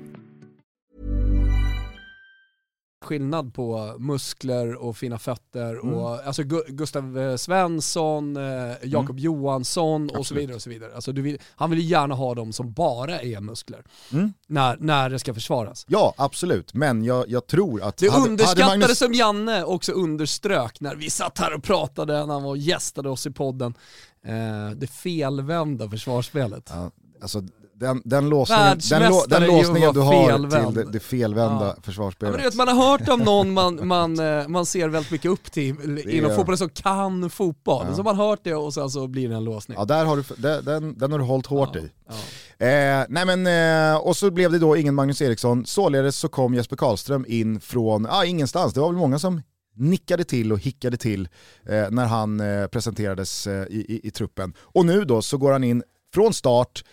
skillnad 3.11 3.53
på 3.53 3.95
muskler 3.99 4.75
och 4.75 4.97
fina 4.97 5.19
fötter 5.19 5.73
Mm. 5.73 5.93
och 5.93 6.27
alltså 6.27 6.41
Gu- 6.41 6.71
Gustav 6.71 7.19
eh, 7.19 7.35
Svensson, 7.35 8.37
eh, 8.37 8.73
Jakob 8.83 9.09
Mm. 9.09 9.17
Johansson 9.23 10.09
och 10.09 10.25
så 10.27 10.35
vidare. 10.35 10.55
och 10.55 10.61
så 10.61 10.69
vidare. 10.69 10.95
Alltså 10.95 11.11
vill, 11.11 11.37
han 11.55 11.69
vill 11.69 11.79
ju 11.79 11.85
gärna 11.85 12.15
ha 12.15 12.35
dem 12.35 12.53
som 12.53 12.73
bara 12.73 13.19
är 13.21 13.39
muskler 13.39 13.83
Mm. 14.13 14.33
när, 14.47 14.77
när 14.79 15.09
det 15.09 15.19
ska 15.19 15.33
försvaras. 15.33 15.85
Ja, 15.87 16.13
absolut. 16.17 16.73
Men 16.73 17.03
jag, 17.03 17.29
jag 17.29 17.47
tror 17.47 17.81
att... 17.83 17.97
Det 17.97 18.09
hade- 18.11 18.29
underskattade 18.29 18.63
hade 18.63 18.77
Magnus- 18.85 18.95
som 18.97 19.13
Janne 19.13 19.63
också 19.63 19.91
underströk 19.91 20.81
när 20.81 20.95
vi 20.95 21.09
satt 21.09 21.37
här 21.39 21.53
och 21.53 21.63
pratade 21.63 22.13
när 22.25 22.33
han 22.33 22.43
var 22.43 22.49
och 22.49 22.57
gästade 22.57 23.09
oss 23.09 23.25
i 23.27 23.31
podden. 23.31 23.73
Eh, 24.25 24.69
det 24.75 24.87
felvända 24.87 25.89
försvarsspelet. 25.89 26.69
Ja, 26.73 26.91
alltså, 27.21 27.43
den, 27.81 28.01
den 28.05 28.29
låsningen, 28.29 28.79
den, 28.89 29.13
den 29.27 29.43
i 29.43 29.47
låsningen 29.47 29.93
du 29.93 29.99
har 29.99 30.37
till 30.37 30.75
det, 30.75 30.91
det 30.91 30.99
felvända 30.99 31.65
Ja. 31.65 31.73
Ja, 31.75 31.81
försvarsspelet. 31.83 32.45
vet, 32.45 32.55
man 32.55 32.67
har 32.67 32.89
hört 32.89 33.09
om 33.09 33.19
någon 33.19 33.53
man, 33.61 33.87
man, 33.87 34.19
eh, 34.19 34.47
man 34.47 34.65
ser 34.65 34.89
väldigt 34.89 35.11
mycket 35.11 35.31
upp 35.31 35.51
till 35.51 35.69
inom 36.09 36.31
är- 36.31 36.35
fotbollen 36.35 36.57
som 36.57 36.69
kan 36.69 37.29
fotboll. 37.29 37.85
Ja. 37.89 37.95
Så 37.95 37.99
har 37.99 38.03
man 38.03 38.15
hört 38.15 38.39
det 38.43 38.55
och 38.55 38.73
sen 38.73 38.89
så 38.89 39.07
blir 39.07 39.29
det 39.29 39.35
en 39.35 39.43
låsning. 39.43 39.77
Ja, 39.79 39.85
där 39.85 40.05
har 40.05 40.17
du, 40.17 40.23
den, 40.61 40.97
den, 40.97 41.11
har 41.11 41.19
du 41.19 41.25
hållit 41.25 41.45
hårt 41.45 41.75
i. 41.75 41.89
Ja. 42.07 42.13
Eh, 42.65 43.05
nej 43.09 43.25
men, 43.25 43.47
eh, 43.93 43.97
och 43.97 44.17
så 44.17 44.31
blev 44.31 44.51
det 44.51 44.59
då 44.59 44.77
ingen 44.77 44.95
Magnus 44.95 45.21
Eriksson, 45.21 45.65
således 45.65 46.17
så 46.17 46.27
kom 46.27 46.53
Jesper 46.53 46.75
Karlström 46.75 47.25
in 47.27 47.59
från 47.59 48.07
ah, 48.09 48.25
ingenstans. 48.25 48.73
Det 48.73 48.79
var 48.79 48.87
väl 48.87 48.97
många 48.97 49.19
som 49.19 49.41
nickade 49.75 50.23
till 50.23 50.51
och 50.51 50.59
hickade 50.59 50.97
till 50.97 51.29
eh, 51.65 51.89
när 51.89 52.05
han 52.05 52.39
eh, 52.39 52.67
presenterades 52.67 53.47
eh, 53.47 53.63
i, 53.69 53.85
i, 53.89 54.07
i 54.07 54.11
truppen. 54.11 54.53
Och 54.59 54.85
nu 54.85 55.05
då 55.05 55.21
så 55.21 55.37
går 55.37 55.51
han 55.51 55.63
in 55.63 55.83
från 56.13 56.33
start 56.33 56.83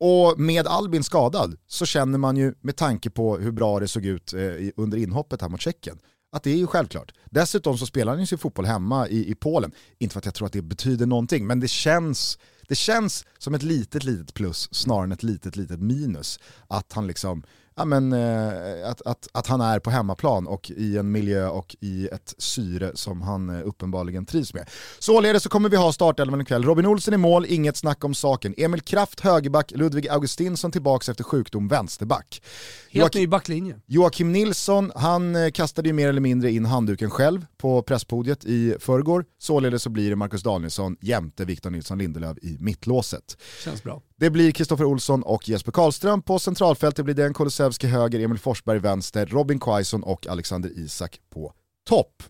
och 0.00 0.40
med 0.40 0.66
Albin 0.66 1.04
skadad 1.04 1.56
så 1.66 1.86
känner 1.86 2.18
man 2.18 2.36
ju 2.36 2.54
med 2.60 2.76
tanke 2.76 3.10
på 3.10 3.38
hur 3.38 3.50
bra 3.50 3.80
det 3.80 3.88
såg 3.88 4.06
ut 4.06 4.32
eh, 4.32 4.40
under 4.76 4.98
inhoppet 4.98 5.42
här 5.42 5.48
mot 5.48 5.60
Tjeckien, 5.60 5.98
att 6.32 6.42
det 6.42 6.50
är 6.50 6.56
ju 6.56 6.66
självklart. 6.66 7.12
Dessutom 7.30 7.78
så 7.78 7.86
spelar 7.86 8.12
han 8.12 8.20
ju 8.20 8.26
sin 8.26 8.38
fotboll 8.38 8.66
hemma 8.66 9.08
i, 9.08 9.30
i 9.30 9.34
Polen. 9.34 9.72
Inte 9.98 10.12
för 10.12 10.18
att 10.18 10.24
jag 10.24 10.34
tror 10.34 10.46
att 10.46 10.52
det 10.52 10.62
betyder 10.62 11.06
någonting, 11.06 11.46
men 11.46 11.60
det 11.60 11.68
känns, 11.68 12.38
det 12.68 12.74
känns 12.74 13.24
som 13.38 13.54
ett 13.54 13.62
litet, 13.62 14.04
litet 14.04 14.34
plus 14.34 14.74
snarare 14.74 15.04
än 15.04 15.12
ett 15.12 15.22
litet, 15.22 15.56
litet 15.56 15.80
minus. 15.80 16.38
Att 16.68 16.92
han 16.92 17.06
liksom 17.06 17.42
ja, 17.78 17.84
men, 17.84 18.12
eh, 18.12 18.90
att, 18.90 19.02
att, 19.02 19.28
att 19.32 19.46
han 19.46 19.60
är 19.60 19.78
på 19.78 19.90
hemmaplan 19.90 20.46
och 20.46 20.70
i 20.70 20.98
en 20.98 21.12
miljö 21.12 21.48
och 21.48 21.76
i 21.80 22.08
ett 22.08 22.34
syre 22.38 22.90
som 22.94 23.22
han 23.22 23.50
eh, 23.50 23.66
uppenbarligen 23.66 24.26
trivs 24.26 24.54
med. 24.54 24.68
Således 24.98 25.42
så 25.42 25.48
kommer 25.48 25.68
vi 25.68 25.76
ha 25.76 25.92
startelvan 25.92 26.40
ikväll. 26.40 26.64
Robin 26.64 26.86
Olsen 26.86 27.14
i 27.14 27.16
mål, 27.16 27.46
inget 27.48 27.76
snack 27.76 28.04
om 28.04 28.14
saken. 28.14 28.54
Emil 28.56 28.80
Kraft 28.80 29.20
högerback, 29.20 29.72
Ludvig 29.74 30.08
Augustinsson 30.08 30.72
tillbaks 30.72 31.08
efter 31.08 31.24
sjukdom 31.24 31.68
vänsterback. 31.68 32.42
Helt 32.90 33.14
ny 33.14 33.26
backlinje. 33.26 33.76
Joakim 33.86 34.32
Nilsson, 34.32 34.92
han 34.94 35.36
eh, 35.36 35.50
kastade 35.50 35.88
ju 35.88 35.92
mer 35.92 36.08
eller 36.08 36.20
mindre 36.20 36.50
in 36.50 36.64
handduken 36.64 37.10
själv 37.10 37.46
på 37.56 37.82
presspodiet 37.82 38.44
i 38.44 38.74
förrgår. 38.80 39.24
Således 39.38 39.82
så 39.82 39.90
blir 39.90 40.10
det 40.10 40.16
Marcus 40.16 40.42
Danielsson 40.42 40.96
jämte 41.00 41.44
Victor 41.44 41.70
Nilsson 41.70 41.98
Lindelöf 41.98 42.38
i 42.42 42.56
mittlåset. 42.60 43.36
Känns 43.64 43.82
bra. 43.82 44.02
Det 44.20 44.30
blir 44.30 44.52
Kristoffer 44.52 44.84
Olsson 44.84 45.22
och 45.22 45.48
Jesper 45.48 45.72
Karlström 45.72 46.22
på 46.22 46.38
centralfältet 46.38 47.04
blir 47.04 47.14
den 47.14 47.34
Kulusevski 47.34 47.86
höger, 47.86 48.20
Emil 48.20 48.38
Forsberg 48.38 48.78
vänster, 48.78 49.26
Robin 49.26 49.60
Quaison 49.60 50.02
och 50.02 50.26
Alexander 50.26 50.70
Isak 50.78 51.20
på 51.30 51.52
topp. 51.88 52.22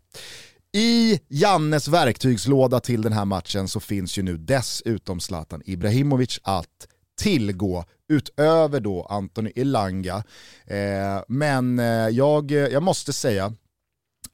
I 0.72 1.20
Jannes 1.28 1.88
verktygslåda 1.88 2.80
till 2.80 3.02
den 3.02 3.12
här 3.12 3.24
matchen 3.24 3.68
så 3.68 3.80
finns 3.80 4.18
ju 4.18 4.22
nu 4.22 4.36
dessutom 4.36 5.20
Zlatan 5.20 5.62
Ibrahimovic 5.64 6.40
att 6.42 6.88
tillgå 7.20 7.84
utöver 8.08 8.80
då 8.80 9.02
Anthony 9.02 9.52
Elanga. 9.56 10.24
Eh, 10.66 11.22
men 11.28 11.78
eh, 11.78 12.08
jag, 12.08 12.50
jag 12.50 12.82
måste 12.82 13.12
säga, 13.12 13.54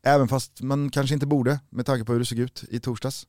även 0.07 0.29
fast 0.29 0.61
man 0.61 0.91
kanske 0.91 1.15
inte 1.15 1.27
borde 1.27 1.61
med 1.71 1.87
tanke 1.87 2.05
på 2.05 2.13
hur 2.13 2.19
det 2.19 2.27
såg 2.27 2.39
ut 2.39 2.65
i 2.71 2.81
torsdags, 2.81 3.27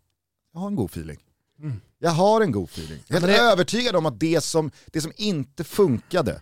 jag 0.54 0.60
har 0.60 0.68
en 0.68 0.76
god 0.76 0.90
feeling. 0.90 1.25
Mm. 1.62 1.82
Jag 2.00 2.12
har 2.12 2.42
en 2.42 2.52
god 2.52 2.70
feeling. 2.70 3.04
Jag 3.08 3.24
är 3.24 3.28
ja, 3.28 3.52
övertygad 3.52 3.96
om 3.96 4.06
att 4.06 4.20
det 4.20 4.44
som, 4.44 4.72
det 4.86 5.02
som 5.02 5.12
inte 5.16 5.64
funkade 5.64 6.42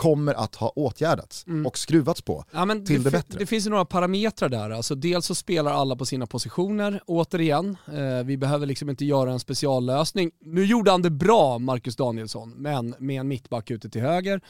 kommer 0.00 0.34
att 0.34 0.54
ha 0.54 0.68
åtgärdats 0.68 1.46
mm. 1.46 1.66
och 1.66 1.78
skruvats 1.78 2.22
på 2.22 2.44
ja, 2.50 2.66
till 2.66 2.84
det, 2.84 2.98
det 2.98 3.10
bättre. 3.10 3.38
Det 3.38 3.46
finns 3.46 3.66
ju 3.66 3.70
några 3.70 3.84
parametrar 3.84 4.48
där. 4.48 4.70
Alltså 4.70 4.94
dels 4.94 5.26
så 5.26 5.34
spelar 5.34 5.72
alla 5.72 5.96
på 5.96 6.06
sina 6.06 6.26
positioner, 6.26 7.00
återigen. 7.06 7.76
Eh, 7.92 8.24
vi 8.24 8.36
behöver 8.36 8.66
liksom 8.66 8.90
inte 8.90 9.04
göra 9.04 9.32
en 9.32 9.40
speciallösning. 9.40 10.30
Nu 10.40 10.64
gjorde 10.64 10.90
han 10.90 11.02
det 11.02 11.10
bra, 11.10 11.58
Marcus 11.58 11.96
Danielsson, 11.96 12.50
men 12.50 12.94
med 12.98 13.20
en 13.20 13.28
mittback 13.28 13.70
ute 13.70 13.90
till 13.90 14.00
höger. 14.00 14.40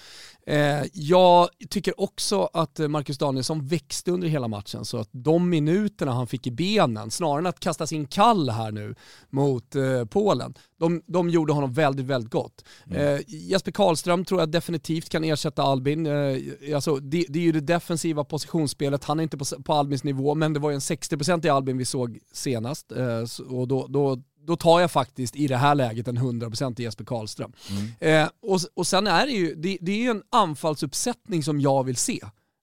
Eh, 0.47 0.83
jag 0.93 1.49
tycker 1.71 2.01
också 2.01 2.51
att 2.53 2.79
Marcus 2.79 3.19
Danielsson 3.19 3.67
växte 3.67 4.11
under 4.11 4.29
hela 4.29 4.49
matchen, 4.49 4.85
så 4.85 4.97
att 4.97 5.09
de 5.13 5.51
minuterna 5.51 6.13
han 6.13 6.27
fick 6.27 6.47
i 6.47 6.51
benen, 6.51 7.11
snarare 7.11 7.39
än 7.39 7.47
att 7.47 7.61
kasta 7.61 7.87
sin 7.87 8.07
kall 8.07 8.51
här 8.51 8.73
nu 8.73 8.95
mot 9.31 9.77
eh, 9.77 10.05
Polen, 10.05 10.55
de, 10.79 11.03
de 11.07 11.31
gjorde 11.31 11.53
honom 11.53 11.73
väldigt, 11.73 12.07
väldigt 12.07 12.33
gott. 12.33 12.65
Mm. 12.87 13.15
Eh, 13.15 13.21
Jesper 13.27 13.73
Karlström 13.73 14.25
tror 14.25 14.41
jag 14.41 14.51
definitivt 14.51 15.09
kan 15.09 15.25
ersätta 15.25 15.40
Albin. 15.49 16.07
Eh, 16.07 16.37
alltså, 16.75 16.97
det, 16.97 17.25
det, 17.29 17.39
är 17.39 17.43
ju 17.43 17.53
det 17.53 17.61
defensiva 17.61 18.25
positionsspelet, 18.25 19.05
han 19.05 19.19
är 19.19 19.23
inte 19.23 19.39
på, 19.39 19.45
på 19.45 19.73
Albins 19.75 20.05
nivå, 20.05 20.35
men 20.35 20.53
det 20.53 20.61
var 20.61 20.71
ju 20.71 20.75
en 20.75 20.81
60% 20.81 21.47
i 21.47 21.49
Albin 21.49 21.79
vi 21.79 21.85
såg 21.85 22.19
senast. 22.33 22.93
Eh, 22.93 23.25
och 23.49 23.69
då, 23.69 23.87
då, 23.87 24.19
då 24.47 24.57
tar 24.57 24.81
jag 24.81 24.91
faktiskt 24.91 25.37
i 25.37 25.47
det 25.47 25.57
här 25.57 25.75
läget 25.75 26.09
en 26.09 26.19
100% 26.19 26.81
i 26.81 26.83
Jesper 26.83 27.05
Karlström. 27.05 27.53
Mm. 27.71 28.25
Eh, 28.25 28.31
och, 28.43 28.61
och 28.75 28.87
sen 28.87 29.07
är 29.07 29.27
det 29.27 29.33
ju, 29.33 29.55
det, 29.55 29.79
det 29.81 30.07
är 30.07 30.11
en 30.11 30.23
anfallsuppsättning 30.31 31.43
som 31.43 31.61
jag 31.61 31.85
vill 31.85 31.97
se. 31.97 32.21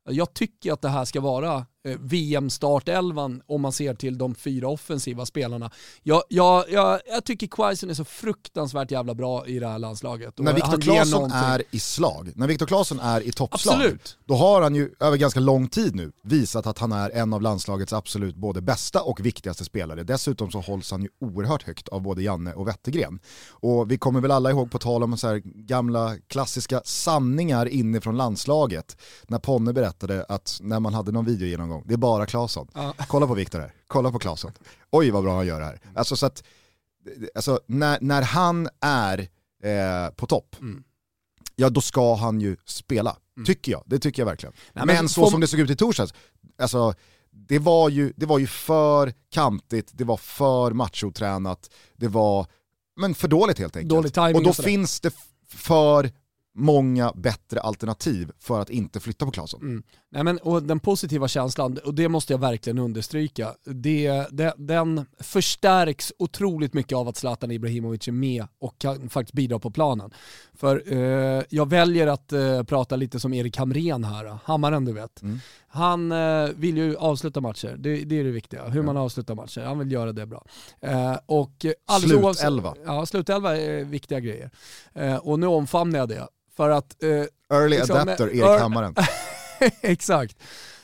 Jag 0.09 0.33
tycker 0.33 0.73
att 0.73 0.81
det 0.81 0.89
här 0.89 1.05
ska 1.05 1.21
vara 1.21 1.65
VM-startelvan 1.83 3.41
om 3.45 3.61
man 3.61 3.71
ser 3.71 3.93
till 3.93 4.17
de 4.17 4.35
fyra 4.35 4.67
offensiva 4.67 5.25
spelarna. 5.25 5.71
Jag, 6.03 6.23
jag, 6.29 6.65
jag, 6.69 6.99
jag 7.07 7.23
tycker 7.23 7.47
Quaison 7.47 7.89
är 7.89 7.93
så 7.93 8.03
fruktansvärt 8.03 8.91
jävla 8.91 9.13
bra 9.13 9.47
i 9.47 9.59
det 9.59 9.67
här 9.67 9.79
landslaget. 9.79 10.33
när 10.37 10.53
Viktor 10.53 10.81
Claesson 10.81 11.31
är 11.31 11.63
i 11.71 11.79
slag, 11.79 12.31
när 12.35 12.47
Viktor 12.47 12.65
Claesson 12.65 12.99
är 12.99 13.21
i 13.21 13.31
toppslag, 13.31 13.75
absolut. 13.75 14.17
då 14.25 14.35
har 14.35 14.61
han 14.61 14.75
ju 14.75 14.91
över 14.99 15.17
ganska 15.17 15.39
lång 15.39 15.67
tid 15.67 15.95
nu 15.95 16.11
visat 16.23 16.67
att 16.67 16.79
han 16.79 16.91
är 16.91 17.09
en 17.09 17.33
av 17.33 17.41
landslagets 17.41 17.93
absolut 17.93 18.35
både 18.35 18.61
bästa 18.61 19.01
och 19.01 19.25
viktigaste 19.25 19.65
spelare. 19.65 20.03
Dessutom 20.03 20.51
så 20.51 20.59
hålls 20.59 20.91
han 20.91 21.01
ju 21.01 21.09
oerhört 21.21 21.63
högt 21.63 21.87
av 21.87 22.01
både 22.01 22.21
Janne 22.23 22.53
och 22.53 22.67
Wettergren. 22.67 23.19
Och 23.49 23.91
vi 23.91 23.97
kommer 23.97 24.21
väl 24.21 24.31
alla 24.31 24.49
ihåg 24.49 24.71
på 24.71 24.79
tal 24.79 25.03
om 25.03 25.17
så 25.17 25.41
gamla 25.43 26.15
klassiska 26.27 26.81
sanningar 26.85 27.65
inifrån 27.65 28.17
landslaget, 28.17 28.97
när 29.27 29.39
Ponne 29.39 29.73
berättade 29.73 30.25
att 30.29 30.57
när 30.61 30.79
man 30.79 30.93
hade 30.93 31.11
någon 31.11 31.25
videogenomgång 31.25 31.76
gång. 31.77 31.83
Det 31.87 31.93
är 31.93 31.97
bara 31.97 32.25
Claesson. 32.25 32.67
Ja. 32.73 32.93
Kolla 33.07 33.27
på 33.27 33.33
Viktor 33.33 33.59
här, 33.59 33.73
kolla 33.87 34.11
på 34.11 34.19
Claesson. 34.19 34.51
Oj 34.91 35.11
vad 35.11 35.23
bra 35.23 35.35
han 35.35 35.47
gör 35.47 35.59
det 35.59 35.65
här. 35.65 35.79
Alltså, 35.95 36.15
så 36.15 36.25
att, 36.25 36.43
alltså, 37.35 37.59
när, 37.67 37.97
när 38.01 38.21
han 38.21 38.69
är 38.81 39.19
eh, 39.63 40.09
på 40.15 40.27
topp, 40.27 40.55
mm. 40.59 40.83
ja 41.55 41.69
då 41.69 41.81
ska 41.81 42.15
han 42.15 42.41
ju 42.41 42.57
spela. 42.65 43.17
Mm. 43.37 43.45
Tycker 43.45 43.71
jag, 43.71 43.83
det 43.85 43.99
tycker 43.99 44.21
jag 44.21 44.27
verkligen. 44.27 44.53
Nej, 44.73 44.85
men, 44.85 44.95
men, 44.95 45.09
så 45.09 45.21
får... 45.21 45.31
som 45.31 45.41
det 45.41 45.47
såg 45.47 45.59
ut 45.59 45.69
i 45.69 45.75
torsdags, 45.75 46.13
alltså, 46.57 46.93
det, 47.31 47.59
var 47.59 47.89
ju, 47.89 48.13
det 48.15 48.25
var 48.25 48.39
ju 48.39 48.47
för 48.47 49.13
kantigt, 49.31 49.89
det 49.93 50.03
var 50.03 50.17
för 50.17 50.71
machotränat, 50.71 51.69
det 51.95 52.07
var 52.07 52.47
men 52.99 53.15
för 53.15 53.27
dåligt 53.27 53.59
helt 53.59 53.75
enkelt. 53.75 54.15
Dålig 54.15 54.35
och 54.35 54.43
då 54.43 54.53
finns 54.53 54.99
det 54.99 55.11
för 55.47 56.11
många 56.57 57.13
bättre 57.15 57.59
alternativ 57.59 58.31
för 58.39 58.61
att 58.61 58.69
inte 58.69 58.99
flytta 58.99 59.25
på 59.25 59.31
Claesson. 59.31 59.61
Mm. 59.61 59.83
Nej, 60.09 60.23
men, 60.23 60.37
och 60.37 60.63
den 60.63 60.79
positiva 60.79 61.27
känslan, 61.27 61.77
och 61.85 61.93
det 61.93 62.09
måste 62.09 62.33
jag 62.33 62.39
verkligen 62.39 62.79
understryka, 62.79 63.53
det, 63.65 64.27
det, 64.31 64.53
den 64.57 65.05
förstärks 65.19 66.13
otroligt 66.19 66.73
mycket 66.73 66.95
av 66.95 67.07
att 67.07 67.17
Zlatan 67.17 67.51
Ibrahimovic 67.51 68.07
är 68.07 68.11
med 68.11 68.47
och 68.59 68.77
kan 68.77 69.09
faktiskt 69.09 69.33
bidra 69.33 69.59
på 69.59 69.71
planen. 69.71 70.11
För 70.53 70.83
eh, 70.93 71.43
jag 71.49 71.69
väljer 71.69 72.07
att 72.07 72.33
eh, 72.33 72.63
prata 72.63 72.95
lite 72.95 73.19
som 73.19 73.33
Erik 73.33 73.57
Hamrén 73.57 74.03
här, 74.03 74.37
Hammaren 74.43 74.85
du 74.85 74.93
vet. 74.93 75.21
Mm. 75.21 75.39
Han 75.67 76.11
eh, 76.11 76.49
vill 76.55 76.77
ju 76.77 76.95
avsluta 76.95 77.41
matcher, 77.41 77.75
det, 77.77 78.03
det, 78.03 78.19
är 78.19 78.23
det 78.23 78.31
viktiga. 78.31 78.67
Hur 78.67 78.81
man 78.81 78.97
avslutar 78.97 79.35
matcher, 79.35 79.61
han 79.61 79.79
vill 79.79 79.91
göra 79.91 80.11
det 80.11 80.25
bra. 80.25 80.45
Eh, 80.81 81.15
och 81.25 81.65
slutelva. 82.01 82.75
Ja, 82.85 83.05
slutelva 83.05 83.57
är 83.57 83.83
viktiga 83.83 84.19
grejer. 84.19 84.51
Eh, 84.93 85.15
och 85.15 85.39
nu 85.39 85.47
omfamnar 85.47 85.99
jag 85.99 86.09
det. 86.09 86.27
För 86.57 86.69
att... 86.69 87.03
Eh, 87.03 87.09
Early 87.57 87.77
liksom, 87.77 87.97
adapter, 87.97 88.27
Erik 88.27 88.61
Hammaren. 88.61 88.95
Exakt. 89.81 90.37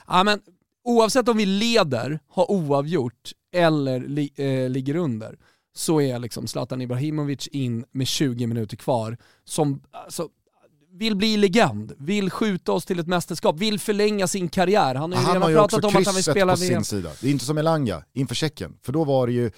Ja, 0.08 0.24
men, 0.24 0.40
oavsett 0.84 1.30
om 1.30 1.38
vi 1.38 1.46
leder, 1.46 2.20
har 2.28 2.52
oavgjort 2.52 3.32
eller 3.56 4.00
li, 4.00 4.32
eh, 4.36 4.70
ligger 4.70 4.96
under, 4.96 5.38
så 5.76 6.02
är 6.02 6.20
liksom 6.20 6.48
Zlatan 6.48 6.82
Ibrahimovic 6.82 7.48
in 7.48 7.86
med 7.92 8.08
20 8.08 8.48
minuter 8.48 8.78
kvar 8.78 9.18
som 9.44 9.82
alltså, 9.92 10.30
vill 10.92 11.16
bli 11.16 11.38
legend, 11.38 11.94
vill 11.98 12.32
skjuta 12.32 12.72
oss 12.72 12.86
till 12.86 13.00
ett 13.00 13.08
mästerskap, 13.08 13.60
vill 13.60 13.80
förlänga 13.80 14.28
sin 14.28 14.50
karriär. 14.50 14.96
Han 14.96 15.14
har 15.14 15.20
ju 15.20 15.26
han 15.26 15.36
redan 15.36 15.54
har 15.54 15.60
pratat 15.60 15.84
om 15.84 15.96
att 15.96 16.06
han 16.06 16.16
vill 16.16 16.24
spela 16.24 16.54
på 16.54 16.60
VM. 16.60 16.84
Sin 16.84 16.98
sida. 16.98 17.12
Det 17.22 17.28
är 17.28 17.32
inte 17.32 17.46
som 17.46 17.58
Elanga 17.58 18.04
inför 18.14 18.36
Tjeckien, 18.36 18.78
för 18.82 18.94
då 18.94 19.04
var 19.04 19.28
det 19.28 19.34
ju, 19.34 19.52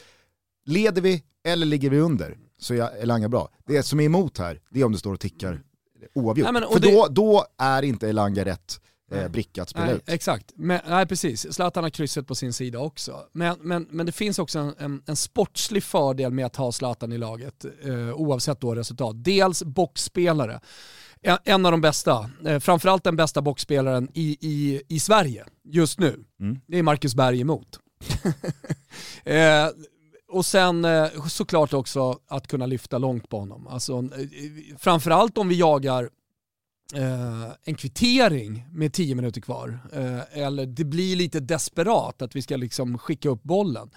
leder 0.66 1.02
vi 1.02 1.24
eller 1.46 1.66
ligger 1.66 1.90
vi 1.90 2.00
under 2.00 2.38
så 2.60 2.74
är 2.74 3.02
Elanga 3.02 3.30
bra. 3.30 3.50
Det 3.66 3.84
som 3.84 4.00
är 4.00 4.04
emot 4.04 4.38
här, 4.38 4.60
det 4.70 4.82
är 4.82 4.84
om 4.84 4.92
det 4.92 4.98
står 4.98 5.14
och 5.14 5.20
tickar 5.20 5.62
oavgjort. 6.14 6.44
Nej, 6.44 6.62
men, 6.62 6.72
För 6.72 6.80
det... 6.80 6.92
då, 6.92 7.08
då 7.10 7.46
är 7.58 7.82
inte 7.82 8.10
Elanga 8.10 8.46
rätt 8.46 8.80
eh, 9.12 9.28
bricka 9.28 9.62
att 9.62 9.70
spela 9.70 9.86
nej, 9.86 9.96
ut. 9.96 10.10
Exakt, 10.10 10.52
men, 10.56 10.80
nej 10.88 11.06
precis. 11.06 11.54
Zlatan 11.54 11.84
har 11.84 11.90
krysset 11.90 12.28
på 12.28 12.36
sin 12.36 12.54
sida 12.54 12.80
också. 12.80 13.20
Men, 13.32 13.58
men, 13.62 13.88
men 13.90 14.06
det 14.06 14.12
finns 14.12 14.40
också 14.40 14.60
en, 14.60 14.74
en, 14.78 15.04
en 15.06 15.16
sportslig 15.16 15.84
fördel 15.84 16.32
med 16.32 16.46
att 16.46 16.56
ha 16.56 16.72
Zlatan 16.72 17.12
i 17.12 17.18
laget, 17.18 17.66
eh, 17.84 18.14
oavsett 18.14 18.62
då 18.62 18.76
resultat. 18.76 19.24
Dels 19.24 19.64
boxspelare, 19.64 20.60
en, 21.22 21.38
en 21.44 21.66
av 21.66 21.72
de 21.72 21.82
bästa, 21.82 22.30
eh, 22.46 22.60
framförallt 22.60 23.04
den 23.04 23.16
bästa 23.16 23.42
boxspelaren 23.42 24.10
i, 24.14 24.38
i, 24.42 24.82
i 24.88 25.00
Sverige 25.00 25.46
just 25.64 26.00
nu, 26.00 26.20
mm. 26.40 26.60
det 26.68 26.80
är 26.80 26.84
Marcus 26.84 27.16
Berg 27.16 27.42
emot. 27.42 27.80
eh, 29.24 29.68
och 30.36 30.46
sen 30.46 30.86
eh, 30.86 31.26
såklart 31.28 31.74
också 31.74 32.20
att 32.28 32.48
kunna 32.48 32.66
lyfta 32.66 32.98
långt 32.98 33.30
på 33.30 33.40
honom. 33.40 33.68
Alltså, 33.68 33.98
eh, 33.98 34.78
framförallt 34.78 35.38
om 35.38 35.48
vi 35.48 35.56
jagar 35.56 36.10
Uh, 36.96 37.52
en 37.64 37.76
kvittering 37.76 38.66
med 38.72 38.94
tio 38.94 39.16
minuter 39.16 39.42
kvar. 39.42 39.80
eller 40.32 40.66
det 40.66 40.84
blir 40.84 41.16
lite 41.16 41.40
desperat 41.40 42.22
att 42.22 42.36
vi 42.36 42.42
ska 42.42 42.58
liksom 42.58 42.98
skicka 42.98 43.30
upp 43.30 43.44
bollen. 43.44 43.90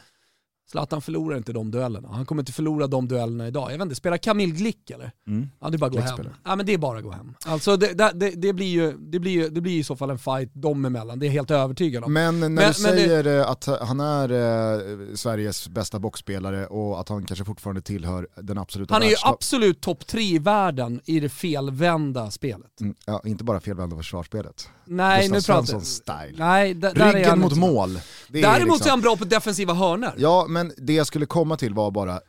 Zlatan 0.70 1.02
förlorar 1.02 1.36
inte 1.36 1.52
de 1.52 1.70
duellerna. 1.70 2.08
Han 2.12 2.26
kommer 2.26 2.42
inte 2.42 2.52
förlora 2.52 2.86
de 2.86 3.08
duellerna 3.08 3.46
idag. 3.46 3.72
Jag 3.72 3.78
vet 3.78 3.82
inte, 3.82 3.94
spelar 3.94 4.16
Kamil 4.16 4.54
Glick 4.54 4.90
eller? 4.90 5.12
Mm. 5.26 5.48
Ja 5.60 5.68
det 5.70 5.76
är 5.76 5.78
bara 5.78 5.86
att 5.86 5.92
gå 5.92 6.00
hem. 6.00 6.18
Ja 6.44 6.56
men 6.56 6.66
det 6.66 6.72
är 6.74 6.78
bara 6.78 6.98
att 6.98 7.04
gå 7.04 7.10
hem. 7.10 7.34
Alltså 7.46 7.76
det, 7.76 7.92
det, 7.92 8.12
det, 8.14 8.30
det, 8.30 8.52
blir 8.52 8.66
ju, 8.66 8.92
det, 8.98 9.18
blir 9.18 9.32
ju, 9.32 9.48
det 9.48 9.60
blir 9.60 9.78
i 9.78 9.84
så 9.84 9.96
fall 9.96 10.10
en 10.10 10.18
fight 10.18 10.50
dem 10.54 10.84
emellan, 10.84 11.18
det 11.18 11.24
är 11.26 11.28
jag 11.28 11.32
helt 11.32 11.50
övertygad 11.50 12.04
om. 12.04 12.12
Men 12.12 12.40
när 12.40 12.48
Men- 12.48 12.56
du 12.56 12.62
men 12.62 12.74
säger 12.74 13.26
eh, 13.40 13.50
att 13.50 13.66
han 13.80 14.00
är 14.00 14.28
eh, 14.32 15.14
Sveriges 15.14 15.68
bästa 15.68 15.98
boxspelare 15.98 16.66
och 16.66 17.00
att 17.00 17.08
han 17.08 17.26
kanske 17.26 17.44
fortfarande 17.44 17.80
tillhör 17.82 18.28
den 18.36 18.58
absoluta 18.58 18.94
Han 18.94 19.02
är 19.02 19.06
ju 19.08 19.16
absolut 19.24 19.80
topp 19.80 20.06
tre 20.06 20.22
i 20.22 20.38
världen 20.38 21.00
i 21.04 21.20
det 21.20 21.28
felvända 21.28 22.30
spelet. 22.30 22.80
Mm, 22.80 22.94
Ja, 23.06 23.20
inte 23.24 23.44
bara 23.44 23.60
felvända 23.60 23.96
försvarsspelet. 23.96 24.68
Nej, 24.84 25.28
Gustav 25.28 25.34
nu 25.36 25.40
pratar 25.42 25.64
Svenssons 25.66 25.88
style. 25.94 26.34
Nej, 26.44 26.74
där, 26.74 26.94
där 26.94 27.06
är 27.06 27.12
Ryggen 27.12 27.38
mot 27.40 27.52
så. 27.52 27.58
mål. 27.58 28.00
Det 28.28 28.38
är 28.38 28.42
Däremot 28.42 28.68
liksom- 28.74 28.86
är 28.86 28.90
han 28.90 29.00
bra 29.00 29.16
på 29.16 29.24
defensiva 29.24 29.74
hörnor. 29.74 30.10
Ja, 30.16 30.46
men 30.58 30.72
det 30.76 30.92
jag 30.92 31.06
skulle 31.06 31.26
komma 31.26 31.56
till 31.56 31.74
var 31.74 31.90
bara, 31.90 32.20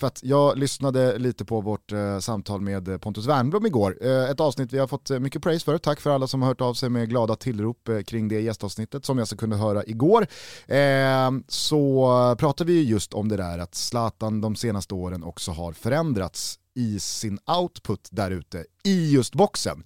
för 0.00 0.06
att 0.06 0.20
jag 0.22 0.58
lyssnade 0.58 1.18
lite 1.18 1.44
på 1.44 1.60
vårt 1.60 1.92
eh, 1.92 2.18
samtal 2.18 2.60
med 2.60 2.88
eh, 2.88 2.98
Pontus 2.98 3.26
Wernbloom 3.26 3.66
igår. 3.66 3.98
Eh, 4.00 4.30
ett 4.30 4.40
avsnitt 4.40 4.72
vi 4.72 4.78
har 4.78 4.86
fått 4.86 5.10
eh, 5.10 5.18
mycket 5.18 5.42
praise 5.42 5.64
för. 5.64 5.78
Tack 5.78 6.00
för 6.00 6.10
alla 6.10 6.26
som 6.26 6.42
har 6.42 6.48
hört 6.48 6.60
av 6.60 6.74
sig 6.74 6.88
med 6.90 7.08
glada 7.08 7.36
tillrop 7.36 7.88
eh, 7.88 8.00
kring 8.00 8.28
det 8.28 8.40
gästavsnittet 8.40 9.04
som 9.04 9.18
jag 9.18 9.28
så 9.28 9.36
kunde 9.36 9.56
höra 9.56 9.84
igår. 9.84 10.26
Eh, 10.66 11.30
så 11.48 12.36
pratade 12.38 12.72
vi 12.72 12.78
ju 12.78 12.84
just 12.84 13.14
om 13.14 13.28
det 13.28 13.36
där 13.36 13.58
att 13.58 13.74
Zlatan 13.74 14.40
de 14.40 14.56
senaste 14.56 14.94
åren 14.94 15.24
också 15.24 15.50
har 15.50 15.72
förändrats 15.72 16.58
i 16.74 17.00
sin 17.00 17.38
output 17.60 18.08
där 18.10 18.30
ute 18.30 18.64
i 18.84 19.12
just 19.12 19.34
boxen. 19.34 19.84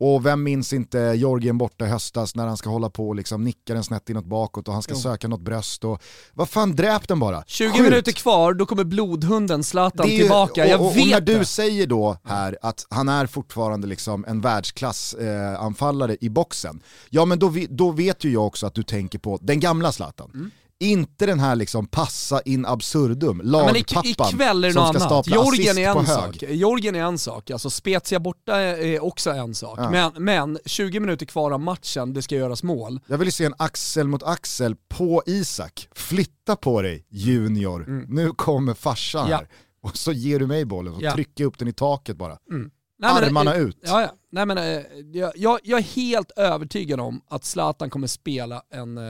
Och 0.00 0.26
vem 0.26 0.42
minns 0.42 0.72
inte 0.72 0.98
Georgien 0.98 1.58
borta 1.58 1.86
i 1.86 1.88
höstas 1.88 2.34
när 2.34 2.46
han 2.46 2.56
ska 2.56 2.70
hålla 2.70 2.90
på 2.90 3.08
och 3.08 3.14
liksom 3.14 3.44
nicka 3.44 3.74
den 3.74 3.84
snett 3.84 4.10
inåt 4.10 4.24
bakåt 4.26 4.68
och 4.68 4.74
han 4.74 4.82
ska 4.82 4.94
Jo. 4.94 5.00
söka 5.00 5.28
något 5.28 5.40
bröst 5.40 5.84
och 5.84 6.02
vad 6.32 6.48
fan 6.48 6.76
dräp 6.76 7.08
den 7.08 7.18
bara. 7.20 7.44
20 7.46 7.68
Sjukt. 7.68 7.82
minuter 7.84 8.12
kvar, 8.12 8.54
då 8.54 8.66
kommer 8.66 8.84
blodhunden 8.84 9.64
Zlatan 9.64 10.08
ju- 10.08 10.18
tillbaka. 10.18 10.66
Jag 10.66 10.80
och, 10.80 10.86
och, 10.86 10.96
vet 10.96 11.04
och 11.04 11.10
när 11.10 11.20
du 11.20 11.38
det. 11.38 11.44
säger 11.44 11.86
då 11.86 12.16
här 12.24 12.58
att 12.62 12.86
han 12.90 13.08
är 13.08 13.26
fortfarande 13.26 13.86
liksom 13.86 14.24
en 14.28 14.40
världsklass 14.40 15.14
eh, 15.14 16.16
i 16.20 16.28
boxen, 16.30 16.80
ja 17.10 17.24
men 17.24 17.38
då, 17.38 17.52
då 17.70 17.90
vet 17.90 18.24
ju 18.24 18.32
jag 18.32 18.46
också 18.46 18.66
att 18.66 18.74
du 18.74 18.82
tänker 18.82 19.18
på 19.18 19.38
den 19.42 19.60
gamla 19.60 19.92
Zlatan. 19.92 20.30
Mm. 20.34 20.50
Inte 20.80 21.26
den 21.26 21.40
här 21.40 21.56
liksom 21.56 21.86
passa 21.86 22.40
in 22.40 22.66
absurdum, 22.66 23.40
Ja, 23.44 23.50
lagpappan 23.50 24.06
ikväll 24.06 24.64
är 24.64 24.68
det 24.68 24.74
som 24.74 24.88
ska 24.88 25.00
stapla 25.00 25.40
assist 25.40 25.78
är 25.78 25.92
på 25.92 25.98
en 25.98 26.06
sak. 26.06 26.42
Georgien 26.42 26.94
är 26.94 27.02
en 27.04 27.18
sak, 27.18 27.50
alltså 27.50 27.70
Spezia 27.70 28.20
borta 28.20 28.56
är 28.60 29.04
också 29.04 29.30
en 29.30 29.54
sak. 29.54 29.78
Ja. 29.78 29.90
Men, 29.90 30.12
men 30.24 30.58
20 30.66 31.00
minuter 31.00 31.26
kvar 31.26 31.50
av 31.50 31.60
matchen, 31.60 32.12
det 32.14 32.22
ska 32.22 32.34
göras 32.36 32.62
mål. 32.62 33.00
Jag 33.06 33.18
vill 33.18 33.28
ju 33.28 33.32
se 33.32 33.44
en 33.44 33.54
axel 33.58 34.08
mot 34.08 34.22
axel 34.22 34.76
på 34.88 35.22
Isak. 35.26 35.88
Flytta 35.94 36.56
på 36.56 36.82
dig 36.82 37.06
junior, 37.08 38.04
nu 38.08 38.30
kommer 38.30 38.74
farsan 38.74 39.20
Mm. 39.20 39.30
Ja. 39.30 39.36
här. 39.36 39.48
Och 39.82 39.96
så 39.96 40.12
ger 40.12 40.38
du 40.38 40.46
mig 40.46 40.64
bollen 40.64 40.94
och 40.94 41.02
Ja. 41.02 41.12
trycker 41.14 41.44
upp 41.44 41.58
den 41.58 41.68
i 41.68 41.72
taket 41.72 42.16
bara. 42.16 42.38
Nej, 42.50 43.14
men, 43.14 43.24
Armarna 43.24 43.54
eh, 43.54 43.60
ut. 43.60 43.78
Ja, 43.82 44.00
ja. 44.02 44.08
Nej, 44.32 44.46
men, 44.46 44.58
eh, 44.58 44.80
jag, 45.12 45.32
jag, 45.36 45.60
jag 45.64 45.78
är 45.78 45.82
helt 45.82 46.30
övertygad 46.30 47.00
om 47.00 47.20
att 47.28 47.44
Zlatan 47.44 47.90
kommer 47.90 48.06
spela 48.06 48.62
en 48.70 48.98
eh, 48.98 49.04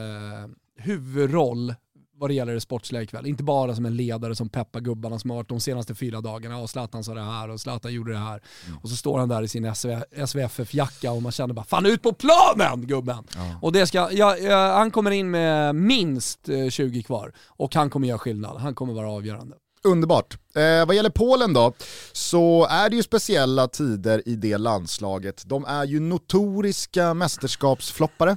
huvudroll 0.76 1.74
vad 2.16 2.30
det 2.30 2.34
gäller 2.34 2.54
det 2.54 2.60
sportsliga 2.60 3.02
ikväll. 3.02 3.26
Inte 3.26 3.42
bara 3.42 3.74
som 3.74 3.86
en 3.86 3.96
ledare 3.96 4.34
som 4.34 4.48
peppar 4.48 4.80
gubbarna 4.80 5.18
som 5.18 5.30
har 5.30 5.36
varit 5.36 5.48
de 5.48 5.60
senaste 5.60 5.94
fyra 5.94 6.20
dagarna. 6.20 6.58
Och 6.58 6.70
Zlatan 6.70 7.04
sa 7.04 7.14
det 7.14 7.20
här 7.20 7.50
och 7.50 7.60
Zlatan 7.60 7.92
gjorde 7.92 8.12
det 8.12 8.18
här. 8.18 8.42
Mm. 8.66 8.78
Och 8.82 8.88
så 8.88 8.96
står 8.96 9.18
han 9.18 9.28
där 9.28 9.42
i 9.42 9.48
sin 9.48 9.74
SV, 9.74 9.88
SVFF-jacka 10.26 11.10
och 11.10 11.22
man 11.22 11.32
känner 11.32 11.54
bara 11.54 11.64
fan 11.64 11.86
ut 11.86 12.02
på 12.02 12.12
planen 12.12 12.86
gubben! 12.86 13.24
Och 13.62 13.72
det 13.72 13.86
ska, 13.86 14.08
ja, 14.12 14.36
ja, 14.36 14.72
han 14.72 14.90
kommer 14.90 15.10
in 15.10 15.30
med 15.30 15.74
minst 15.74 16.48
eh, 16.48 16.68
20 16.68 17.02
kvar 17.02 17.32
och 17.46 17.74
han 17.74 17.90
kommer 17.90 18.08
göra 18.08 18.18
skillnad. 18.18 18.56
Han 18.56 18.74
kommer 18.74 18.94
vara 18.94 19.10
avgörande. 19.10 19.56
Underbart. 19.84 20.38
Eh, 20.54 20.86
vad 20.86 20.96
gäller 20.96 21.10
Polen 21.10 21.52
då, 21.52 21.72
så 22.12 22.66
är 22.70 22.90
det 22.90 22.96
ju 22.96 23.02
speciella 23.02 23.68
tider 23.68 24.28
i 24.28 24.36
det 24.36 24.58
landslaget. 24.58 25.42
De 25.46 25.64
är 25.64 25.84
ju 25.84 26.00
notoriska 26.00 27.14
mästerskapsfloppare. 27.14 28.36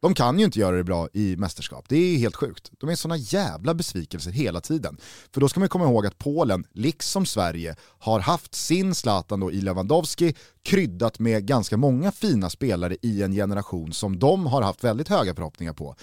De 0.00 0.14
kan 0.14 0.38
ju 0.38 0.44
inte 0.44 0.58
göra 0.58 0.76
det 0.76 0.84
bra 0.84 1.08
i 1.12 1.36
mästerskap, 1.36 1.84
det 1.88 1.96
är 1.96 2.18
helt 2.18 2.36
sjukt. 2.36 2.70
De 2.80 2.90
är 2.90 2.94
såna 2.96 3.16
jävla 3.16 3.74
besvikelser 3.74 4.30
hela 4.30 4.60
tiden. 4.60 4.96
För 5.34 5.40
då 5.40 5.48
ska 5.48 5.60
man 5.60 5.68
komma 5.68 5.84
ihåg 5.84 6.06
att 6.06 6.18
Polen, 6.18 6.64
liksom 6.72 7.26
Sverige, 7.26 7.76
har 7.98 8.20
haft 8.20 8.54
sin 8.54 8.94
Zlatan 8.94 9.40
då 9.40 9.52
i 9.52 9.60
Lewandowski, 9.60 10.34
kryddat 10.62 11.18
med 11.18 11.46
ganska 11.46 11.76
många 11.76 12.12
fina 12.12 12.50
spelare 12.50 12.96
i 13.02 13.22
en 13.22 13.32
generation 13.32 13.92
som 13.92 14.18
de 14.18 14.46
har 14.46 14.62
haft 14.62 14.84
väldigt 14.84 15.08
höga 15.08 15.34
förhoppningar 15.34 15.72
på. 15.72 15.96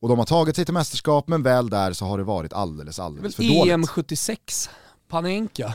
Och 0.00 0.08
de 0.08 0.18
har 0.18 0.26
tagit 0.26 0.56
sig 0.56 0.64
till 0.64 0.74
mästerskap, 0.74 1.28
men 1.28 1.42
väl 1.42 1.70
där 1.70 1.92
så 1.92 2.04
har 2.04 2.18
det 2.18 2.24
varit 2.24 2.52
alldeles, 2.52 2.98
alldeles 2.98 3.36
för 3.36 3.42
dåligt. 3.42 3.72
EM 3.72 3.86
76, 3.86 4.70
Panenka. 5.08 5.74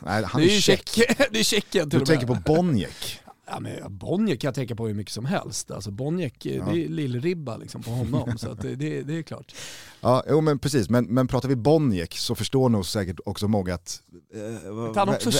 Nej, 0.00 0.24
han 0.24 0.40
Det 0.40 0.52
är, 0.52 0.56
är. 0.56 0.60
Tjeckien, 0.60 1.06
det 1.32 1.38
är 1.38 1.44
Tjeckien 1.44 1.90
till 1.90 1.98
Du 1.98 2.02
och 2.02 2.08
med. 2.08 2.18
tänker 2.18 2.34
på 2.34 2.54
Boniek. 2.54 3.19
Ja, 3.50 3.60
men 3.60 3.98
Bonnier 3.98 4.36
kan 4.36 4.48
jag 4.48 4.54
tänka 4.54 4.74
på 4.74 4.86
hur 4.86 4.94
mycket 4.94 5.12
som 5.12 5.24
helst. 5.24 5.70
Alltså 5.70 5.90
Bonnier, 5.90 6.32
det 6.42 6.56
är 6.56 6.88
lillribba 6.88 7.56
liksom 7.56 7.82
på 7.82 7.90
honom. 7.90 8.38
så 8.38 8.50
att 8.50 8.60
det, 8.60 8.76
det, 9.02 9.18
är 9.18 9.22
klart. 9.22 9.54
Ja, 10.00 10.24
jo, 10.28 10.40
men 10.40 10.58
precis. 10.58 10.90
Men, 10.90 11.04
men 11.04 11.28
pratar 11.28 11.48
vi 11.48 11.56
Boniek 11.56 12.16
så 12.16 12.34
förstår 12.34 12.68
nog 12.68 12.86
säkert 12.86 13.20
också 13.24 13.48
många 13.48 13.74
att... 13.74 14.02
Eh, 14.34 14.94
Han 14.94 15.08
också 15.08 15.30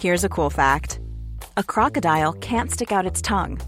Here's 0.00 0.26
a 0.26 0.28
cool 0.28 0.50
fact 0.50 1.00
a 1.56 1.62
crocodile 1.62 2.32
can't 2.32 2.70
stick 2.70 2.92
out 2.92 3.10
its 3.10 3.22
tongue. 3.22 3.58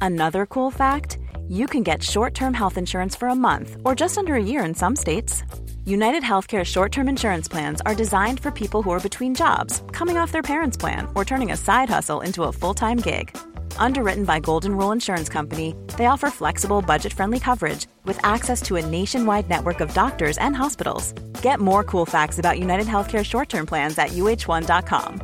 Another 0.00 0.46
cool 0.46 0.72
fact 0.72 1.18
you 1.48 1.66
can 1.66 1.82
get 1.82 2.02
short 2.02 2.34
term 2.34 2.54
health 2.54 2.78
insurance 2.78 3.18
for 3.18 3.28
a 3.28 3.34
month 3.34 3.76
or 3.84 4.00
just 4.00 4.18
under 4.18 4.34
a 4.34 4.42
year 4.42 4.68
in 4.68 4.74
some 4.74 4.96
states. 4.96 5.44
United 5.88 6.22
Healthcare 6.22 6.66
short 6.66 6.92
term 6.92 7.08
insurance 7.08 7.48
plans 7.48 7.80
are 7.86 7.94
designed 7.94 8.40
for 8.40 8.50
people 8.50 8.82
who 8.82 8.90
are 8.90 9.00
between 9.00 9.34
jobs, 9.34 9.82
coming 9.90 10.18
off 10.18 10.30
their 10.32 10.42
parents' 10.42 10.76
plan, 10.76 11.08
or 11.14 11.24
turning 11.24 11.50
a 11.50 11.56
side 11.56 11.88
hustle 11.88 12.20
into 12.20 12.42
a 12.42 12.52
full 12.52 12.74
time 12.74 12.98
gig. 12.98 13.34
Underwritten 13.78 14.26
by 14.26 14.38
Golden 14.38 14.76
Rule 14.76 14.92
Insurance 14.92 15.30
Company, 15.30 15.74
they 15.96 16.04
offer 16.04 16.28
flexible, 16.28 16.82
budget 16.82 17.14
friendly 17.14 17.40
coverage 17.40 17.86
with 18.04 18.22
access 18.22 18.60
to 18.62 18.76
a 18.76 18.84
nationwide 18.84 19.48
network 19.48 19.80
of 19.80 19.94
doctors 19.94 20.36
and 20.36 20.54
hospitals. 20.54 21.14
Get 21.40 21.58
more 21.58 21.82
cool 21.84 22.04
facts 22.04 22.38
about 22.38 22.58
United 22.58 22.86
Healthcare 22.86 23.24
short 23.24 23.48
term 23.48 23.64
plans 23.64 23.96
at 23.96 24.10
uh1.com. 24.10 25.22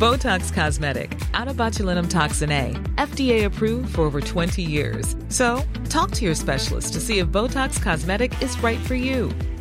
Botox 0.00 0.52
Cosmetic, 0.52 1.16
out 1.32 1.46
of 1.46 1.56
botulinum 1.56 2.10
toxin 2.10 2.50
A, 2.50 2.72
FDA 2.96 3.44
approved 3.44 3.94
for 3.94 4.00
over 4.00 4.20
20 4.20 4.62
years. 4.62 5.14
So, 5.28 5.62
talk 5.88 6.10
to 6.10 6.24
your 6.24 6.34
specialist 6.34 6.92
to 6.94 7.00
see 7.00 7.20
if 7.20 7.28
Botox 7.28 7.80
Cosmetic 7.80 8.32
is 8.42 8.60
right 8.64 8.80
for 8.80 8.96
you. 8.96 9.30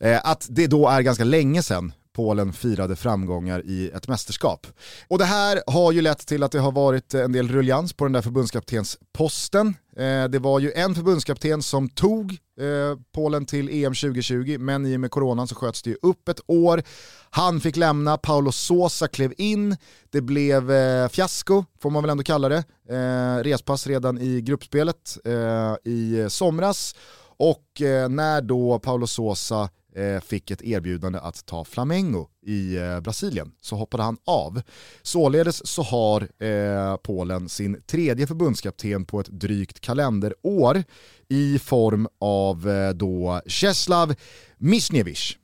Eh, 0.00 0.20
att 0.24 0.46
det 0.50 0.66
då 0.66 0.88
är 0.88 1.00
ganska 1.00 1.24
länge 1.24 1.62
sedan 1.62 1.92
Polen 2.16 2.52
firade 2.52 2.96
framgångar 2.96 3.62
i 3.64 3.90
ett 3.90 4.08
mästerskap. 4.08 4.66
Och 5.08 5.18
det 5.18 5.24
här 5.24 5.62
har 5.66 5.92
ju 5.92 6.02
lett 6.02 6.26
till 6.26 6.42
att 6.42 6.52
det 6.52 6.58
har 6.58 6.72
varit 6.72 7.14
en 7.14 7.32
del 7.32 7.48
ruljans 7.48 7.92
på 7.92 8.04
den 8.04 8.12
där 8.12 8.22
förbundskaptensposten. 8.22 9.74
Eh, 9.96 10.24
det 10.24 10.38
var 10.38 10.60
ju 10.60 10.72
en 10.72 10.94
förbundskapten 10.94 11.62
som 11.62 11.88
tog 11.88 12.30
eh, 12.60 12.98
Polen 13.14 13.46
till 13.46 13.68
EM 13.68 13.94
2020, 13.94 14.56
men 14.58 14.86
i 14.86 14.96
och 14.96 15.00
med 15.00 15.10
coronan 15.10 15.48
så 15.48 15.54
sköts 15.54 15.82
det 15.82 15.90
ju 15.90 15.96
upp 16.02 16.28
ett 16.28 16.40
år. 16.46 16.82
Han 17.30 17.60
fick 17.60 17.76
lämna, 17.76 18.16
Paolo 18.16 18.52
Sosa 18.52 19.08
klev 19.08 19.32
in, 19.38 19.76
det 20.10 20.20
blev 20.20 20.70
eh, 20.70 21.08
fiasko, 21.08 21.64
får 21.82 21.90
man 21.90 22.02
väl 22.02 22.10
ändå 22.10 22.22
kalla 22.22 22.48
det. 22.48 22.64
Eh, 22.88 23.42
respass 23.44 23.86
redan 23.86 24.18
i 24.18 24.40
gruppspelet 24.40 25.18
eh, 25.24 25.92
i 25.92 26.26
somras. 26.28 26.94
Och 27.38 27.82
eh, 27.82 28.08
när 28.08 28.42
då 28.42 28.78
Paolo 28.78 29.06
Sosa 29.06 29.68
Eh, 29.96 30.20
fick 30.20 30.50
ett 30.50 30.62
erbjudande 30.62 31.18
att 31.18 31.46
ta 31.46 31.64
Flamengo 31.64 32.28
i 32.46 32.76
eh, 32.76 33.00
Brasilien 33.00 33.52
så 33.60 33.76
hoppade 33.76 34.02
han 34.02 34.16
av. 34.24 34.62
Således 35.02 35.66
så 35.66 35.82
har 35.82 36.28
eh, 36.44 36.96
Polen 36.96 37.48
sin 37.48 37.82
tredje 37.86 38.26
förbundskapten 38.26 39.04
på 39.04 39.20
ett 39.20 39.26
drygt 39.26 39.80
kalenderår 39.80 40.84
i 41.28 41.58
form 41.58 42.08
av 42.18 42.68
eh, 42.68 42.90
då 42.90 43.40
Czeslaw 43.46 44.14
Misniewicz. 44.58 45.36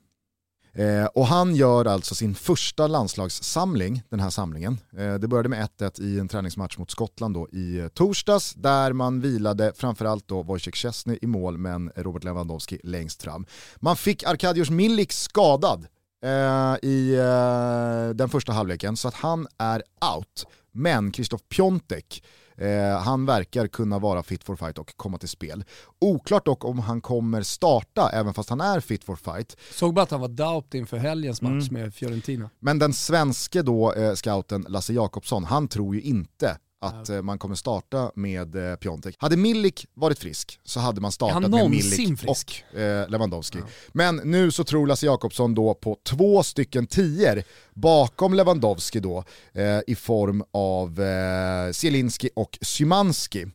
Eh, 0.75 1.05
och 1.05 1.27
han 1.27 1.55
gör 1.55 1.85
alltså 1.85 2.15
sin 2.15 2.35
första 2.35 2.87
landslagssamling, 2.87 4.01
den 4.09 4.19
här 4.19 4.29
samlingen. 4.29 4.79
Eh, 4.97 5.13
det 5.13 5.27
började 5.27 5.49
med 5.49 5.69
1-1 5.79 6.01
i 6.01 6.19
en 6.19 6.27
träningsmatch 6.27 6.77
mot 6.77 6.91
Skottland 6.91 7.33
då 7.33 7.49
i 7.51 7.79
eh, 7.79 7.87
torsdags, 7.87 8.53
där 8.53 8.93
man 8.93 9.21
vilade 9.21 9.73
framförallt 9.75 10.27
då 10.27 10.43
Wojciech 10.43 10.75
Szczesny 10.75 11.19
i 11.21 11.27
mål, 11.27 11.57
men 11.57 11.91
Robert 11.95 12.23
Lewandowski 12.23 12.79
längst 12.83 13.23
fram. 13.23 13.45
Man 13.75 13.95
fick 13.95 14.23
Arkadiusz 14.23 14.69
Milik 14.69 15.11
skadad 15.11 15.87
eh, 16.23 16.89
i 16.89 17.15
eh, 17.15 18.15
den 18.15 18.29
första 18.29 18.51
halvleken, 18.51 18.97
så 18.97 19.07
att 19.07 19.15
han 19.15 19.47
är 19.57 19.83
out. 20.15 20.47
Men 20.71 21.11
Kristoff 21.11 21.41
Piontek 21.49 22.23
Eh, 22.57 22.99
han 22.99 23.25
verkar 23.25 23.67
kunna 23.67 23.99
vara 23.99 24.23
fit 24.23 24.43
for 24.43 24.55
fight 24.55 24.77
och 24.77 24.97
komma 24.97 25.17
till 25.17 25.29
spel. 25.29 25.63
Oklart 25.99 26.45
dock 26.45 26.65
om 26.65 26.79
han 26.79 27.01
kommer 27.01 27.41
starta 27.41 28.09
även 28.13 28.33
fast 28.33 28.49
han 28.49 28.61
är 28.61 28.79
fit 28.79 29.03
for 29.03 29.15
fight. 29.15 29.57
Såg 29.71 29.93
bara 29.93 30.01
att 30.01 30.11
han 30.11 30.21
var 30.21 30.27
doubt 30.27 30.73
inför 30.73 30.97
helgens 30.97 31.41
match 31.41 31.69
mm. 31.69 31.81
med 31.83 31.93
Fiorentina. 31.93 32.49
Men 32.59 32.79
den 32.79 32.93
svenske 32.93 33.61
då, 33.61 33.93
eh, 33.93 34.13
scouten 34.13 34.65
Lasse 34.69 34.93
Jakobsson, 34.93 35.43
han 35.43 35.67
tror 35.67 35.95
ju 35.95 36.01
inte 36.01 36.57
att 36.83 37.09
ja. 37.09 37.15
Eh, 37.15 37.21
man 37.21 37.37
kommer 37.37 37.55
starta 37.55 38.11
med 38.15 38.71
eh, 38.71 38.75
Piontek. 38.75 39.15
Hade 39.17 39.37
Milik 39.37 39.87
varit 39.93 40.19
frisk 40.19 40.59
så 40.63 40.79
hade 40.79 41.01
man 41.01 41.11
startat 41.11 41.51
med 41.51 41.69
Milik 41.69 42.19
frisk? 42.19 42.63
och 42.73 42.79
eh, 42.79 43.09
Lewandowski. 43.09 43.57
Ja. 43.57 43.65
Men 43.91 44.15
nu 44.15 44.51
så 44.51 44.63
tror 44.63 44.87
Lasse 44.87 45.05
Jakobsson 45.05 45.55
då 45.55 45.73
på 45.73 45.97
två 46.03 46.43
stycken 46.43 46.87
tior 46.87 47.43
bakom 47.73 48.33
Lewandowski 48.33 48.99
då 48.99 49.23
eh, 49.53 49.79
i 49.87 49.95
form 49.95 50.43
av 50.51 51.01
eh, 51.01 51.71
Zielinski 51.71 52.29
och 52.35 52.57
Szymanski. 52.61 53.45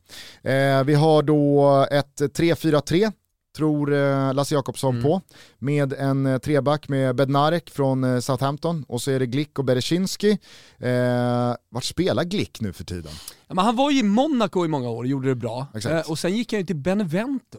Vi 0.85 0.93
har 0.93 1.23
då 1.23 1.87
ett 1.91 2.21
3-4-3 2.21 3.11
tror 3.59 3.93
eh, 3.93 4.33
Lasse 4.33 4.55
Jakobsson 4.55 4.95
mm. 4.95 5.03
på. 5.03 5.21
Med 5.59 5.93
en 5.93 6.25
eh, 6.25 6.37
treback 6.37 6.89
med 6.89 7.15
Bednarek 7.15 7.69
från 7.69 8.03
eh, 8.03 8.19
Southampton 8.19 8.85
och 8.87 9.01
så 9.01 9.11
är 9.11 9.19
det 9.19 9.25
Glick 9.25 9.59
och 9.59 9.65
Berezinski. 9.65 10.31
Eh, 10.77 11.55
vart 11.69 11.83
spelar 11.83 12.23
Glick 12.23 12.61
nu 12.61 12.73
för 12.73 12.83
tiden? 12.83 13.11
Ja, 13.47 13.55
men 13.55 13.65
han 13.65 13.75
var 13.75 13.91
ju 13.91 13.99
i 13.99 14.03
Monaco 14.03 14.65
i 14.65 14.67
många 14.67 14.89
år 14.89 15.03
och 15.03 15.07
gjorde 15.07 15.27
det 15.27 15.35
bra. 15.35 15.67
Eh, 15.85 16.09
och 16.09 16.19
sen 16.19 16.35
gick 16.35 16.53
han 16.53 16.59
ju 16.59 16.65
till 16.65 16.75
Benevento. 16.75 17.57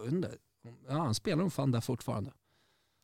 Ja, 0.88 0.96
han 0.96 1.14
spelar 1.14 1.36
nog 1.36 1.52
fan 1.52 1.70
där 1.70 1.80
fortfarande. 1.80 2.30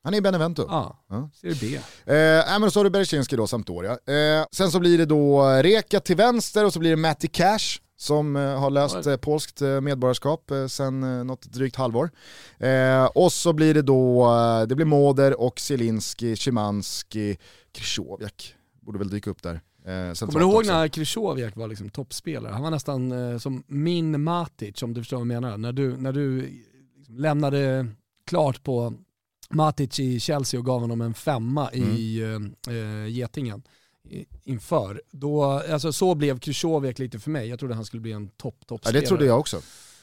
Han 0.04 0.14
är 0.14 0.18
i 0.18 0.20
Benevento. 0.20 0.66
Ja, 0.68 1.04
ja. 1.08 1.30
Serie 1.34 1.56
B. 1.60 1.76
Eh, 2.12 2.60
men 2.60 2.70
så 2.70 2.78
har 2.78 2.84
du 2.84 2.90
Berezinski 2.90 3.36
då, 3.36 3.46
Sampdoria. 3.46 3.90
Eh, 3.90 4.46
sen 4.52 4.70
så 4.70 4.80
blir 4.80 4.98
det 4.98 5.06
då 5.06 5.42
Reka 5.62 6.00
till 6.00 6.16
vänster 6.16 6.64
och 6.64 6.72
så 6.72 6.78
blir 6.78 6.90
det 6.90 6.96
Matty 6.96 7.28
Cash 7.28 7.80
som 7.96 8.36
eh, 8.36 8.60
har 8.60 8.70
löst 8.70 9.06
eh, 9.06 9.16
polskt 9.16 9.62
eh, 9.62 9.80
medborgarskap 9.80 10.50
sedan 10.68 11.26
något 11.26 11.42
drygt 11.42 11.76
halvår. 11.76 12.10
och 13.14 13.32
så 13.32 13.52
blir 13.52 13.74
det 13.74 13.82
då, 13.82 14.26
det 14.68 14.74
blir 14.74 14.86
Moder 14.86 15.40
och 15.40 15.60
Zielinski, 15.60 16.36
Szymanski, 16.36 17.38
Krychowiak 17.72 18.54
borde 18.86 18.98
väl 18.98 19.10
dyka 19.10 19.30
upp 19.30 19.42
där. 19.42 19.60
Eh, 19.86 20.14
Kommer 20.14 20.38
du 20.38 20.40
ihåg 20.40 20.54
också. 20.54 20.72
när 20.72 20.88
Krychowiak 20.88 21.56
var 21.56 21.68
liksom 21.68 21.88
toppspelare? 21.88 22.52
Han 22.52 22.62
var 22.62 22.70
nästan 22.70 23.12
eh, 23.12 23.38
som 23.38 23.64
min 23.66 24.22
Matic, 24.22 24.82
om 24.82 24.94
du 24.94 25.00
förstår 25.00 25.16
vad 25.16 25.20
jag 25.20 25.42
menar. 25.42 25.58
När 25.58 25.72
du, 25.72 25.96
när 25.96 26.12
du 26.12 26.40
liksom 26.96 27.16
lämnade 27.16 27.86
klart 28.26 28.62
på 28.62 28.94
Matic 29.50 30.00
i 30.00 30.20
Chelsea 30.20 30.60
och 30.60 30.66
gav 30.66 30.80
honom 30.80 31.00
en 31.00 31.14
femma 31.14 31.68
mm. 31.68 31.90
i 31.90 32.20
eh, 32.68 33.08
Getingen 33.08 33.62
inför. 34.44 35.02
Då, 35.10 35.44
alltså 35.44 35.92
så 35.92 36.14
blev 36.14 36.38
Krychowiak 36.38 36.98
lite 36.98 37.18
för 37.18 37.30
mig. 37.30 37.48
Jag 37.48 37.58
trodde 37.58 37.74
han 37.74 37.84
skulle 37.84 38.00
bli 38.00 38.12
en 38.12 38.28
topp 38.28 38.66
topp 38.66 38.80
Ja 38.84 38.92
det 38.92 39.00
trodde 39.00 39.24
jag 39.24 39.38
också. 39.38 39.60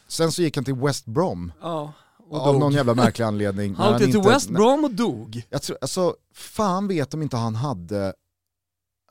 Sen 0.08 0.32
så 0.32 0.42
gick 0.42 0.56
han 0.56 0.66
till 0.66 0.76
West 0.76 1.06
Brom. 1.06 1.52
Ja, 1.62 1.94
av 2.32 2.60
någon 2.60 2.74
jävla 2.74 2.94
märklig 2.94 3.26
anledning. 3.26 3.76
Han 3.78 3.94
åkte 3.94 4.06
till 4.06 4.22
West 4.22 4.50
Brom 4.50 4.84
och 4.84 4.92
dog. 4.92 5.44
Jag 5.50 5.62
tror, 5.62 5.78
alltså, 5.82 6.16
fan 6.34 6.88
vet 6.88 7.14
om 7.14 7.22
inte 7.22 7.38
han 7.38 7.56
hade, 7.56 8.14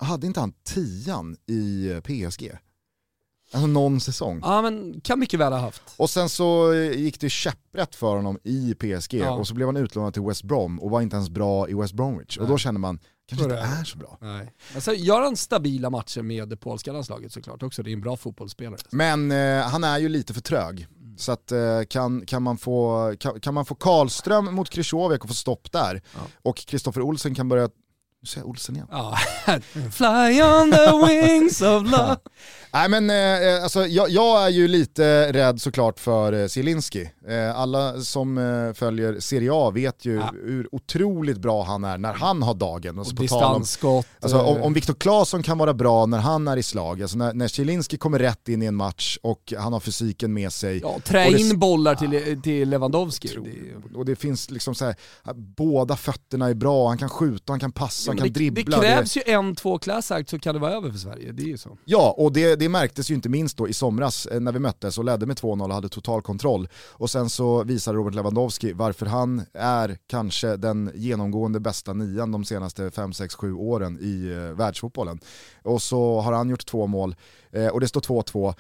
hade 0.01 0.27
inte 0.27 0.41
han 0.41 0.53
tian 0.65 1.37
i 1.47 1.91
PSG? 2.05 2.53
Alltså 3.53 3.67
någon 3.67 4.01
säsong. 4.01 4.41
Ja 4.43 4.63
men 4.63 5.01
kan 5.01 5.19
mycket 5.19 5.41
väl 5.41 5.53
ha 5.53 5.61
haft. 5.61 5.83
Och 5.97 6.11
sen 6.11 6.29
så 6.29 6.75
gick 6.75 7.21
det 7.21 7.31
käpprätt 7.31 7.95
för 7.95 8.17
honom 8.17 8.39
i 8.45 8.75
PSG 8.75 9.15
ja. 9.15 9.31
och 9.31 9.47
så 9.47 9.55
blev 9.55 9.69
han 9.69 9.77
utlånad 9.77 10.15
till 10.15 10.23
West 10.23 10.43
Brom 10.43 10.81
och 10.81 10.91
var 10.91 11.01
inte 11.01 11.17
ens 11.17 11.31
bra 11.31 11.69
i 11.69 11.75
West 11.75 11.95
Bromwich. 11.95 12.39
Nej. 12.39 12.43
Och 12.43 12.51
då 12.51 12.59
känner 12.59 12.81
man, 12.81 12.99
kanske 13.29 13.45
inte 13.45 13.57
är 13.57 13.85
så 13.85 13.99
bra. 13.99 14.19
Nej. 14.21 14.53
Alltså, 14.75 14.95
gör 14.95 15.23
han 15.23 15.37
stabila 15.37 15.91
matcher 15.91 16.23
med 16.23 16.49
det 16.49 16.57
polska 16.57 16.93
landslaget 16.93 17.33
såklart 17.33 17.63
också, 17.63 17.83
det 17.83 17.91
är 17.91 17.93
en 17.93 18.01
bra 18.01 18.17
fotbollsspelare. 18.17 18.81
Men 18.91 19.31
eh, 19.31 19.63
han 19.63 19.85
är 19.85 19.99
ju 19.99 20.09
lite 20.09 20.35
för 20.35 20.41
trög. 20.41 20.87
Så 21.17 21.33
att, 21.33 21.53
eh, 21.53 21.83
kan, 21.89 22.27
kan, 22.27 22.43
man 22.43 22.59
få, 22.59 23.15
kan, 23.19 23.41
kan 23.41 23.55
man 23.55 23.65
få 23.65 23.75
Karlström 23.75 24.55
mot 24.55 24.71
Krychowiak 24.71 25.23
och 25.23 25.29
få 25.29 25.35
stopp 25.35 25.73
där, 25.73 26.03
ja. 26.15 26.21
och 26.43 26.57
Kristoffer 26.57 27.03
Olsen 27.03 27.35
kan 27.35 27.49
börja 27.49 27.69
nu 28.23 28.27
säger 28.27 28.43
jag 28.43 28.51
Olsen 28.51 28.77
igen. 28.77 28.87
Ja. 28.91 29.19
Fly 29.93 30.43
on 30.43 30.71
the 30.71 31.07
wings 31.07 31.63
of 31.63 31.83
love. 31.91 32.17
Nej 32.73 32.89
men 32.89 33.11
eh, 33.11 33.63
alltså, 33.63 33.87
jag, 33.87 34.11
jag, 34.11 34.45
är 34.45 34.49
ju 34.49 34.69
lite 34.69 35.33
rädd 35.33 35.61
såklart 35.61 36.01
för 36.01 36.33
eh, 36.33 36.47
Zielinski. 36.47 37.11
Eh, 37.29 37.61
alla 37.61 38.01
som 38.01 38.39
eh, 38.39 38.73
följer 38.73 39.21
Serie 39.21 39.51
A 39.53 39.71
vet 39.71 40.05
ju 40.05 40.15
ja. 40.15 40.33
hur 40.45 40.75
otroligt 40.75 41.39
bra 41.39 41.63
han 41.63 41.85
är 41.85 41.99
när 41.99 42.13
han 42.13 42.43
har 42.43 42.55
dagen. 42.55 42.99
Alltså, 42.99 43.15
och 43.15 43.21
distansskott. 43.21 44.07
Alltså, 44.21 44.39
om, 44.39 44.63
om 44.63 44.75
Viktor 44.75 44.95
Claesson 44.95 45.43
kan 45.43 45.59
vara 45.59 45.75
bra 45.75 46.07
när 46.07 46.19
han 46.19 46.49
är 46.49 46.57
i 46.57 46.63
slag, 46.63 47.03
alltså 47.03 47.19
när, 47.19 47.35
när 47.35 47.49
Zielinski 47.49 47.97
kommer 47.97 48.19
rätt 48.19 48.49
in 48.49 48.63
i 48.63 48.67
en 48.67 48.77
match 48.77 49.19
och 49.23 49.53
han 49.59 49.73
har 49.73 49.81
fysiken 49.81 50.33
med 50.33 50.53
sig. 50.53 50.79
Ja, 50.79 50.99
trä 51.05 51.39
in 51.39 51.49
det, 51.49 51.57
bollar 51.57 51.95
till, 51.95 52.43
till 52.43 52.71
Lewandowski. 52.71 53.29
Det, 53.29 53.97
och 53.97 54.05
det 54.05 54.17
finns 54.17 54.51
liksom 54.51 54.75
så 54.75 54.85
här, 54.85 54.95
båda 55.35 55.97
fötterna 55.97 56.49
är 56.49 56.55
bra, 56.55 56.89
han 56.89 56.99
kan 56.99 57.09
skjuta, 57.09 57.53
han 57.53 57.61
kan 57.61 57.73
passa, 57.73 58.12
han 58.13 58.19
kan 58.19 58.27
det, 58.27 58.51
dribbla. 58.51 58.81
Det 58.81 58.83
krävs 58.83 59.17
ju 59.17 59.23
en, 59.27 59.55
två 59.55 59.79
class 59.79 60.13
så 60.27 60.39
kan 60.39 60.55
det 60.55 60.61
vara 60.61 60.73
över 60.73 60.91
för 60.91 60.99
Sverige, 60.99 61.33
det 61.33 61.43
är 61.43 61.47
ju 61.47 61.59
så. 61.59 61.79
Ja, 61.85 62.15
och 62.19 62.33
det, 62.33 62.57
det 62.57 62.69
märktes 62.69 63.11
ju 63.11 63.15
inte 63.15 63.29
minst 63.29 63.57
då 63.57 63.69
i 63.69 63.73
somras 63.73 64.27
eh, 64.27 64.41
när 64.41 64.53
vi 64.53 64.59
möttes 64.59 64.99
och 64.99 65.05
ledde 65.05 65.27
med 65.27 65.37
2-0 65.37 65.69
och 65.69 65.75
hade 65.75 65.89
total 65.89 66.23
kontroll. 66.23 66.69
Och 66.75 67.11
sen 67.11 67.31
så 67.31 67.65
visar 67.65 67.95
Robert 67.95 68.15
Lewandowski 68.15 68.73
varför 68.73 69.07
han 69.07 69.43
är 69.55 69.99
kanske 70.07 70.57
den 70.57 70.91
genomgående 70.95 71.61
bästa 71.61 71.93
nian 71.93 72.33
de 72.33 72.45
senaste 72.45 72.91
5, 72.91 73.13
6, 73.13 73.35
7 73.35 73.55
åren 73.55 73.99
i 74.01 74.31
eh, 74.31 74.57
världsfotbollen. 74.57 75.21
Och 75.63 75.83
så 75.83 76.21
har 76.21 76.33
han 76.33 76.49
gjort 76.49 76.67
två 76.67 76.87
mål 76.87 77.17
eh, 77.53 77.67
och 77.67 77.81
det 77.81 77.89
står 77.89 78.01
2-2. 78.01 78.55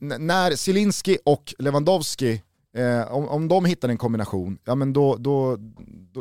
När 0.00 0.56
Zielinski 0.56 1.18
och 1.24 1.54
Lewandowski 1.58 2.42
Eh, 2.76 3.12
om, 3.12 3.28
om 3.28 3.48
de 3.48 3.64
hittar 3.64 3.88
en 3.88 3.98
kombination, 3.98 4.58
ja 4.64 4.74
men 4.74 4.92
då, 4.92 5.16
då, 5.16 5.56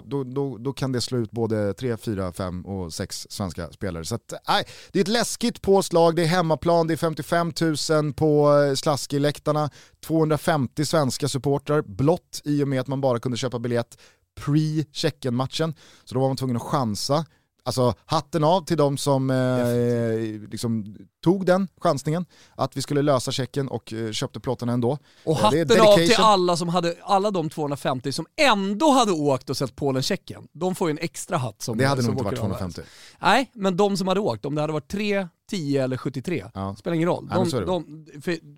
då, 0.05 0.23
då, 0.23 0.57
då 0.57 0.73
kan 0.73 0.91
det 0.91 1.01
slå 1.01 1.17
ut 1.17 1.31
både 1.31 1.73
3, 1.73 1.97
4, 1.97 2.31
5 2.31 2.65
och 2.65 2.93
6 2.93 3.27
svenska 3.29 3.71
spelare. 3.71 4.05
Så 4.05 4.15
att, 4.15 4.33
nej, 4.47 4.65
det 4.91 4.99
är 4.99 5.01
ett 5.01 5.07
läskigt 5.07 5.62
påslag, 5.62 6.15
det 6.15 6.23
är 6.23 6.27
hemmaplan, 6.27 6.88
det 6.88 6.93
är 6.93 6.97
55 6.97 7.53
000 7.89 8.13
på 8.13 8.63
eh, 8.63 8.73
Slaski-läktarna, 8.73 9.69
250 10.05 10.86
svenska 10.86 11.27
supportrar, 11.27 11.81
blott 11.81 12.41
i 12.43 12.63
och 12.63 12.67
med 12.67 12.81
att 12.81 12.88
man 12.88 13.01
bara 13.01 13.19
kunde 13.19 13.38
köpa 13.38 13.60
biljett 13.60 13.97
pre-Tjeckien-matchen. 14.38 15.73
Så 16.03 16.15
då 16.15 16.21
var 16.21 16.27
man 16.27 16.38
tvungen 16.38 16.55
att 16.55 16.62
chansa. 16.62 17.25
Alltså 17.67 17.93
hatten 18.06 18.43
av 18.43 18.65
till 18.65 18.77
de 18.77 18.97
som 18.97 19.30
eh, 19.30 20.49
liksom, 20.51 20.95
tog 21.23 21.45
den 21.45 21.67
chansningen, 21.82 22.25
att 22.56 22.77
vi 22.77 22.82
skulle 22.82 23.01
lösa 23.01 23.32
checken 23.32 23.67
och 23.67 23.93
eh, 23.93 24.12
köpte 24.12 24.39
plåtarna 24.39 24.73
ändå. 24.73 24.97
Och 25.25 25.38
eh, 25.38 25.43
hatten 25.43 25.82
av 25.82 25.95
till 25.95 26.15
alla 26.17 26.58
som 26.58 26.69
hade, 26.69 26.95
alla 27.03 27.32
de 27.32 27.49
250 27.49 28.12
som 28.12 28.25
ändå 28.41 28.91
hade 28.91 29.12
åkt 29.12 29.49
och 29.49 29.58
sett 29.58 29.75
Polen-Tjeckien. 29.75 30.47
De 30.53 30.75
får 30.75 30.89
ju 30.89 30.91
en 30.91 30.97
extra 30.97 31.38
hatt 31.38 31.62
som 31.62 31.77
Det 31.77 31.86
hade 31.86 32.03
som 32.03 32.12
nog 32.12 32.19
inte 32.19 32.25
varit 32.25 32.39
250. 32.39 32.82
Nej, 33.19 33.51
men 33.53 33.77
de 33.77 33.97
som 33.97 34.08
hade 34.08 34.19
åkt, 34.19 34.45
om 34.45 34.56
det 34.56 34.62
hade 34.62 34.73
varit 34.73 34.88
tre 34.88 35.27
10 35.47 35.83
eller 35.83 35.97
73, 35.97 36.45
ja. 36.53 36.75
spelar 36.75 36.95
ingen 36.95 37.07
roll. 37.07 37.27
De, 37.27 37.49
ja, 37.53 37.65
de, 37.65 38.05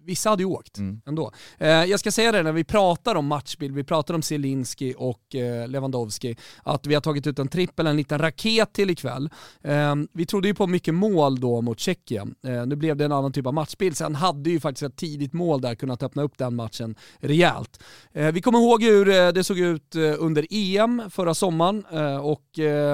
vissa 0.06 0.30
hade 0.30 0.44
ju 0.44 0.50
åkt 0.50 0.78
mm. 0.78 1.02
ändå. 1.06 1.32
Eh, 1.58 1.68
jag 1.70 2.00
ska 2.00 2.12
säga 2.12 2.32
det 2.32 2.44
när 2.44 2.52
vi 2.52 2.64
pratar 2.64 3.16
om 3.16 3.26
matchbild, 3.26 3.76
vi 3.76 3.84
pratar 3.84 4.14
om 4.14 4.22
Zielinski 4.22 4.96
och 4.98 5.36
eh, 5.36 5.68
Lewandowski, 5.68 6.38
att 6.64 6.88
vi 6.88 6.94
har 6.94 7.02
tagit 7.02 7.28
ut 7.28 7.40
en 7.40 7.48
trippel, 7.48 7.88
en 7.88 7.98
liten 7.98 8.20
raket 8.20 8.74
till 8.74 8.90
ikväll. 8.90 9.30
Eh, 9.62 9.96
vi 10.14 10.26
trodde 10.26 10.48
ju 10.48 10.54
på 10.54 10.68
mycket 10.68 10.94
mål 10.94 11.40
då 11.40 11.62
mot 11.62 11.80
Tjeckien. 11.80 12.36
Eh, 12.44 12.66
nu 12.66 12.76
blev 12.76 12.98
det 12.98 13.06
en 13.06 13.12
annan 13.12 13.32
typ 13.32 13.46
av 13.46 13.54
matchbild, 13.54 13.98
sen 13.98 14.16
hade 14.16 14.50
ju 14.50 14.60
faktiskt 14.60 14.84
ett 14.84 14.96
tidigt 14.96 15.34
mål 15.34 15.62
där 15.62 15.76
kunnat 15.76 16.04
öppna 16.04 16.24
upp 16.24 16.38
den 16.38 16.56
matchen 16.56 16.96
rejält. 17.20 17.84
Eh, 18.12 18.32
vi 18.32 18.42
kommer 18.42 18.60
ihåg 18.60 18.84
hur 18.84 19.10
eh, 19.10 19.30
det 19.30 19.44
såg 19.44 19.60
ut 19.60 19.96
under 19.96 20.46
EM 20.50 21.02
förra 21.10 21.34
sommaren 21.34 21.86
och 22.22 22.46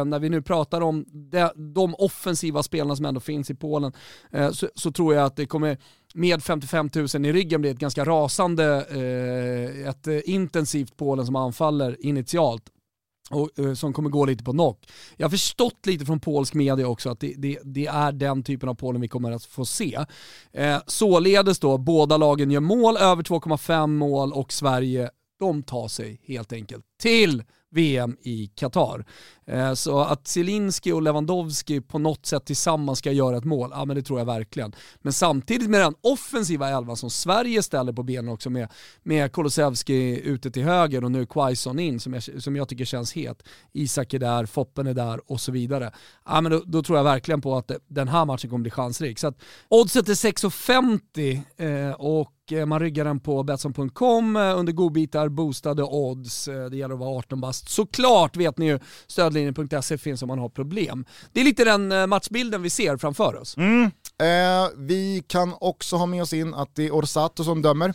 när 0.06 0.20
vi 0.20 0.30
nu 0.30 0.42
pratar 0.42 0.82
om 0.82 1.06
de, 1.08 1.50
de 1.74 1.96
offensiva 1.96 2.64
spelarna 2.64 2.96
som 2.96 3.06
ändå 3.06 3.20
finns 3.20 3.50
i 3.50 3.56
Polen 3.56 3.85
bollen, 3.86 4.46
eh, 4.46 4.52
så, 4.52 4.70
så, 4.76 4.92
tror 4.92 5.14
jag 5.14 5.26
att 5.26 5.36
det 5.36 5.46
kommer 5.46 5.78
med 6.14 6.44
55 6.44 6.90
000 6.96 7.26
i 7.26 7.34
ryggen 7.34 7.62
bli 7.62 7.70
ett 7.70 7.78
ganska 7.78 8.06
rasande, 8.06 8.86
eh, 8.90 9.90
ett 9.90 10.08
eh, 10.08 10.20
intensivt 10.26 10.98
Polen 10.98 11.26
som 11.26 11.36
anfaller 11.36 12.06
initialt 12.06 12.64
och, 13.30 13.60
eh, 13.60 13.74
som 13.74 13.94
kommer 13.94 14.10
gå 14.10 14.26
lite 14.26 14.44
på 14.44 14.52
knock. 14.52 14.88
Jag 15.18 15.26
har 15.26 15.32
förstått 15.32 15.86
lite 15.86 16.06
från 16.06 16.20
polsk 16.20 16.54
media 16.54 16.88
också 16.88 17.10
att 17.10 17.20
det, 17.20 17.34
det, 17.38 17.60
det 17.64 17.88
är 17.88 18.12
den 18.12 18.44
typen 18.44 18.70
av 18.70 18.76
Polen 18.76 19.02
vi 19.02 19.08
kommer 19.08 19.32
att 19.32 19.46
få 19.46 19.66
se. 19.66 20.06
Eh, 20.54 20.78
således 20.88 21.60
då, 21.60 21.78
båda 21.78 22.18
lagen 22.18 22.52
gör 22.52 22.62
mål, 22.62 22.98
över 22.98 23.24
2,5 23.24 23.88
mål 23.88 24.34
och 24.34 24.54
Sverige 24.54 25.10
de 25.40 25.64
tar 25.64 25.88
sig 25.88 26.22
helt 26.24 26.54
enkelt 26.54 26.86
till 27.02 27.44
VM 27.76 28.18
i 28.22 28.48
Qatar. 28.56 29.06
Eh, 29.48 29.74
så 29.74 30.00
att 30.00 30.28
Zielinski 30.28 30.92
och 30.92 31.02
Lewandowski 31.02 31.82
på 31.82 32.00
något 32.00 32.26
sätt 32.26 32.46
tillsammans 32.46 33.00
ska 33.00 33.12
göra 33.12 33.38
ett 33.38 33.46
mål, 33.46 33.70
ja 33.74 33.86
men 33.86 33.96
det 33.96 34.02
tror 34.02 34.20
jag 34.20 34.26
verkligen. 34.26 34.76
Men 35.02 35.14
samtidigt 35.14 35.70
med 35.70 35.82
den 35.82 35.94
offensiva 36.02 36.70
elvan 36.70 36.98
som 36.98 37.10
Sverige 37.10 37.64
ställer 37.64 37.94
på 37.94 38.04
benen 38.04 38.30
också 38.30 38.50
med, 38.50 38.68
med 39.04 39.32
Kolosevski 39.32 40.22
ute 40.24 40.52
till 40.52 40.64
höger 40.64 41.04
och 41.04 41.12
nu 41.12 41.26
Quaison 41.26 41.80
in 41.80 42.00
som 42.00 42.14
jag, 42.14 42.24
som 42.44 42.56
jag 42.56 42.70
tycker 42.70 42.86
känns 42.86 43.14
het. 43.14 43.44
Isak 43.74 44.14
är 44.14 44.20
där, 44.20 44.46
Foppen 44.46 44.88
är 44.88 44.94
där 44.94 45.32
och 45.32 45.42
så 45.42 45.52
vidare. 45.52 45.92
Ja 46.26 46.42
men 46.42 46.52
då, 46.52 46.64
då 46.66 46.84
tror 46.84 46.98
jag 46.98 47.04
verkligen 47.04 47.42
på 47.42 47.58
att 47.58 47.72
den 47.88 48.08
här 48.08 48.26
matchen 48.26 48.50
kommer 48.50 48.64
bli 48.64 48.72
chansrik. 48.72 49.20
Så 49.20 49.28
att 49.28 49.42
oddset 49.68 50.10
är 50.10 50.14
6,50 50.14 51.90
eh, 51.90 51.96
och 51.96 52.52
eh, 52.52 52.66
man 52.66 52.80
ryggar 52.80 53.06
den 53.06 53.20
på 53.20 53.44
Betsson.com 53.44 54.36
eh, 54.36 54.60
under 54.60 54.74
godbitar, 54.74 55.30
boostade 55.30 55.84
odds. 55.84 56.46
Det 56.46 56.78
gäller 56.78 56.94
att 56.94 57.00
vara 57.00 57.18
18 57.18 57.42
bast. 57.42 57.65
Såklart 57.70 58.36
vet 58.36 58.58
ni 58.58 58.66
ju, 58.66 58.80
stödlinjen.se 59.08 59.98
finns 59.98 60.22
om 60.22 60.28
man 60.28 60.40
har 60.40 60.50
problem. 60.50 61.06
Det 61.34 61.40
är 61.40 61.44
lite 61.44 61.64
den 61.64 61.92
eh, 61.92 62.08
matchbilden 62.08 62.62
vi 62.62 62.70
ser 62.70 62.98
framför 62.98 63.36
oss. 63.36 63.58
Mm. 63.58 63.92
Eh, 64.22 64.70
vi 64.78 65.24
kan 65.28 65.54
också 65.62 65.96
ha 65.96 66.06
med 66.06 66.22
oss 66.22 66.34
in 66.34 66.54
att 66.54 66.76
det 66.76 66.86
är 66.86 66.92
Orsato 66.92 67.44
som 67.44 67.62
dömer. 67.62 67.94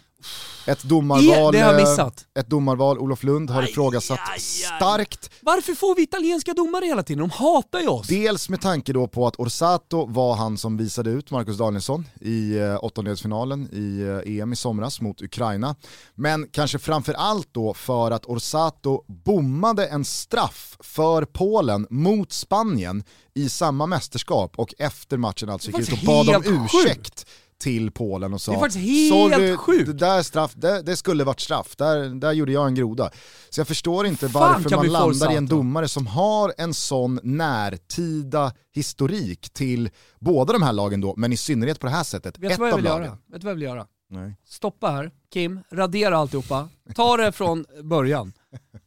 Ett 0.67 0.83
domarval, 0.83 1.53
det 1.53 1.59
har 1.61 1.73
jag 1.73 1.81
missat. 1.81 2.27
ett 2.39 2.47
domarval 2.47 2.99
Olof 2.99 3.23
Lund 3.23 3.51
har 3.51 3.63
ifrågasatt 3.63 4.19
aj, 4.19 4.25
aj, 4.29 4.35
aj. 4.35 4.41
starkt. 4.41 5.31
Varför 5.41 5.75
får 5.75 5.95
vi 5.95 6.03
italienska 6.03 6.55
domare 6.55 6.85
hela 6.85 7.03
tiden? 7.03 7.19
De 7.19 7.31
hatar 7.31 7.81
ju 7.81 7.89
oss. 7.89 8.07
Dels 8.07 8.49
med 8.49 8.61
tanke 8.61 8.93
då 8.93 9.09
på 9.09 9.27
att 9.27 9.37
Orsato 9.37 10.07
var 10.07 10.35
han 10.35 10.59
som 10.59 10.77
visade 10.77 11.11
ut 11.11 11.31
Marcus 11.31 11.59
Danielsson 11.59 12.07
i 12.21 12.59
eh, 12.59 12.85
åttondelsfinalen 12.85 13.69
i 13.73 14.01
eh, 14.27 14.41
EM 14.43 14.53
i 14.53 14.57
somras 14.57 15.01
mot 15.01 15.23
Ukraina. 15.23 15.77
Men 16.15 16.49
kanske 16.53 16.79
framför 16.79 17.13
allt 17.15 17.49
då 17.53 17.75
för 17.75 18.11
att 18.11 18.27
Orsato 18.27 19.05
bommade 19.07 19.87
en 19.87 20.05
straff 20.05 20.77
för 20.81 21.25
Polen 21.25 21.87
mot 21.91 22.33
Spanien 22.33 23.05
i 23.35 23.49
samma 23.49 23.87
mästerskap 23.87 24.59
och 24.59 24.75
efter 24.79 25.17
matchen 25.17 25.51
alltså 25.51 25.71
gick 25.71 25.81
ut 25.81 25.93
och 25.93 26.07
bad 26.07 26.29
om 26.29 26.43
ursäkt 26.47 27.27
till 27.61 27.91
Polen 27.91 28.35
och 28.35 28.41
sa 28.41 28.53
Det 28.53 28.59
är 28.59 28.61
faktiskt 28.61 28.85
helt 28.85 29.35
Sorry, 29.35 29.57
sjukt! 29.57 29.87
Det, 29.87 29.93
där 29.93 30.23
straff, 30.23 30.53
det, 30.55 30.83
det, 30.83 30.97
skulle 30.97 31.25
varit 31.25 31.41
straff, 31.41 31.77
där, 31.77 32.09
där 32.09 32.33
gjorde 32.33 32.53
jag 32.53 32.67
en 32.67 32.75
groda. 32.75 33.11
Så 33.51 33.61
jag 33.61 33.69
förstår 33.69 34.07
inte 34.07 34.27
varför 34.27 34.77
man 34.77 34.87
landar 34.87 35.33
i 35.33 35.37
en 35.37 35.47
domare 35.47 35.89
som 35.89 36.07
har 36.07 36.55
en 36.59 36.75
sån 36.75 37.21
närtida 37.23 38.53
historik 38.73 39.51
till 39.53 39.91
båda 40.21 40.53
de 40.53 40.63
här 40.63 40.73
lagen 40.73 41.01
då, 41.01 41.15
men 41.17 41.33
i 41.33 41.37
synnerhet 41.37 41.81
på 41.81 41.87
det 41.87 41.93
här 41.93 42.05
sättet. 42.05 42.39
Vet 42.39 42.51
du 42.51 42.57
vad 42.57 42.69
jag 42.69 42.77
vill 42.77 42.85
göra? 42.85 43.03
Vet 43.03 43.19
du 43.27 43.39
vad 43.39 43.51
jag 43.51 43.55
vill 43.55 43.63
göra? 43.63 43.87
Nej. 44.11 44.37
Stoppa 44.45 44.91
här, 44.91 45.11
Kim, 45.33 45.61
radera 45.71 46.17
alltihopa, 46.17 46.69
ta 46.95 47.17
det 47.17 47.33
från 47.33 47.67
början. 47.83 48.33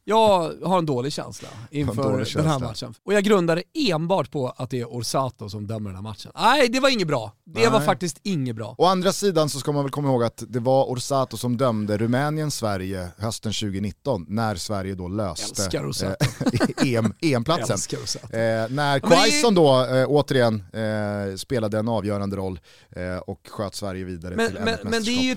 Jag 0.04 0.52
har 0.64 0.78
en 0.78 0.86
dålig 0.86 1.12
känsla 1.12 1.48
inför 1.70 2.02
dålig 2.02 2.26
känsla. 2.26 2.42
den 2.42 2.50
här 2.50 2.68
matchen. 2.68 2.94
Och 3.04 3.14
jag 3.14 3.24
grundar 3.24 3.56
det 3.56 3.90
enbart 3.90 4.30
på 4.30 4.48
att 4.48 4.70
det 4.70 4.80
är 4.80 4.84
Orsato 4.84 5.48
som 5.50 5.66
dömer 5.66 5.90
den 5.90 5.96
här 5.96 6.02
matchen. 6.02 6.32
Nej, 6.34 6.68
det 6.68 6.80
var 6.80 6.88
inget 6.88 7.08
bra. 7.08 7.32
Det 7.44 7.60
Nej. 7.60 7.70
var 7.70 7.80
faktiskt 7.80 8.20
inget 8.22 8.56
bra. 8.56 8.74
Å 8.78 8.84
andra 8.84 9.12
sidan 9.12 9.48
så 9.48 9.58
ska 9.60 9.72
man 9.72 9.84
väl 9.84 9.90
komma 9.90 10.08
ihåg 10.08 10.24
att 10.24 10.42
det 10.48 10.60
var 10.60 10.84
Orsato 10.84 11.36
som 11.36 11.56
dömde 11.56 11.98
Rumänien-Sverige 11.98 13.08
hösten 13.18 13.52
202019 13.52 14.26
när 14.28 14.56
Sverige 14.56 14.94
då 14.94 15.08
löste 15.08 15.78
eh, 15.78 16.86
EM, 16.94 17.14
EM-platsen. 17.20 17.98
Eh, 18.22 18.38
när 18.70 19.00
Quaison 19.00 19.54
då 19.54 19.84
eh, 19.84 20.06
återigen 20.08 20.64
eh, 20.72 21.36
spelade 21.36 21.78
en 21.78 21.88
avgörande 21.88 22.36
roll 22.36 22.60
eh, 22.90 23.16
och 23.16 23.40
sköt 23.50 23.74
Sverige 23.74 24.04
vidare 24.04 24.36
men, 24.36 24.50
till 24.50 24.60
men, 24.64 24.78
men 24.82 25.02
det 25.04 25.10
är 25.10 25.22
ju 25.22 25.34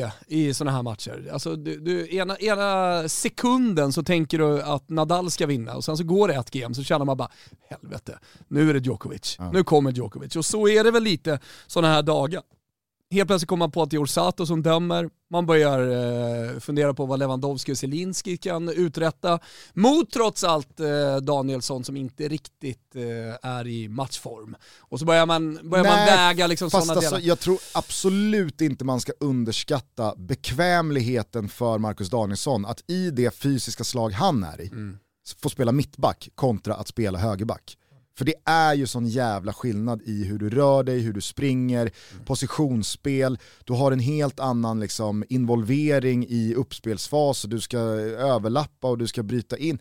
tennispsyke 0.00 0.12
i 0.26 0.54
sådana 0.54 0.76
här 0.76 0.82
matcher. 0.82 1.28
Alltså, 1.32 1.56
du, 1.56 1.80
du, 1.80 2.16
ena, 2.16 2.36
ena 2.36 3.08
sekunden 3.08 3.92
så 3.92 4.02
tänker 4.02 4.38
du 4.38 4.62
att 4.62 4.88
Nadal 4.88 5.30
ska 5.30 5.46
vinna 5.46 5.74
och 5.74 5.84
sen 5.84 5.96
så 5.96 6.04
går 6.04 6.28
det 6.28 6.34
ett 6.34 6.50
game 6.50 6.74
så 6.74 6.82
känner 6.82 7.04
man 7.04 7.16
bara 7.16 7.30
helvete, 7.70 8.18
nu 8.48 8.70
är 8.70 8.74
det 8.74 8.80
Djokovic, 8.80 9.36
ja. 9.38 9.50
nu 9.52 9.64
kommer 9.64 9.92
Djokovic. 9.92 10.36
Och 10.36 10.44
så 10.44 10.68
är 10.68 10.84
det 10.84 10.90
väl 10.90 11.02
lite 11.02 11.40
sådana 11.66 11.94
här 11.94 12.02
dagar. 12.02 12.42
Helt 13.12 13.28
plötsligt 13.28 13.48
kommer 13.48 13.62
man 13.62 13.70
på 13.70 13.82
att 13.82 13.90
det 13.90 13.96
är 13.96 14.02
Orsato 14.02 14.46
som 14.46 14.62
dömer, 14.62 15.10
man 15.30 15.46
börjar 15.46 15.80
eh, 16.52 16.58
fundera 16.60 16.94
på 16.94 17.06
vad 17.06 17.18
Lewandowski 17.18 17.72
och 17.72 17.78
Zielinski 17.78 18.36
kan 18.36 18.68
uträtta 18.68 19.38
mot 19.72 20.10
trots 20.10 20.44
allt 20.44 20.80
eh, 20.80 21.16
Danielsson 21.16 21.84
som 21.84 21.96
inte 21.96 22.28
riktigt 22.28 22.96
eh, 22.96 23.50
är 23.50 23.66
i 23.66 23.88
matchform. 23.88 24.56
Och 24.78 24.98
så 24.98 25.04
börjar 25.04 25.26
man, 25.26 25.58
börjar 25.62 25.84
Nej, 25.84 25.96
man 25.96 26.06
väga 26.06 26.46
liksom 26.46 26.70
sådana 26.70 26.92
alltså, 26.92 27.10
delar. 27.10 27.26
Jag 27.26 27.40
tror 27.40 27.58
absolut 27.74 28.60
inte 28.60 28.84
man 28.84 29.00
ska 29.00 29.12
underskatta 29.20 30.14
bekvämligheten 30.16 31.48
för 31.48 31.78
Marcus 31.78 32.10
Danielsson 32.10 32.66
att 32.66 32.90
i 32.90 33.10
det 33.10 33.34
fysiska 33.34 33.84
slag 33.84 34.10
han 34.10 34.44
är 34.44 34.60
i, 34.60 34.68
mm. 34.68 34.98
få 35.42 35.48
spela 35.48 35.72
mittback 35.72 36.28
kontra 36.34 36.74
att 36.74 36.88
spela 36.88 37.18
högerback. 37.18 37.76
För 38.18 38.24
det 38.24 38.34
är 38.44 38.74
ju 38.74 38.86
sån 38.86 39.06
jävla 39.06 39.52
skillnad 39.52 40.02
i 40.02 40.24
hur 40.24 40.38
du 40.38 40.50
rör 40.50 40.82
dig, 40.82 41.00
hur 41.00 41.12
du 41.12 41.20
springer, 41.20 41.80
mm. 41.80 42.24
positionsspel, 42.24 43.38
du 43.64 43.72
har 43.72 43.92
en 43.92 44.00
helt 44.00 44.40
annan 44.40 44.80
liksom, 44.80 45.24
involvering 45.28 46.26
i 46.28 46.54
uppspelsfas, 46.54 47.44
och 47.44 47.50
du 47.50 47.60
ska 47.60 47.78
överlappa 47.78 48.88
och 48.88 48.98
du 48.98 49.06
ska 49.06 49.22
bryta 49.22 49.56
in. 49.56 49.78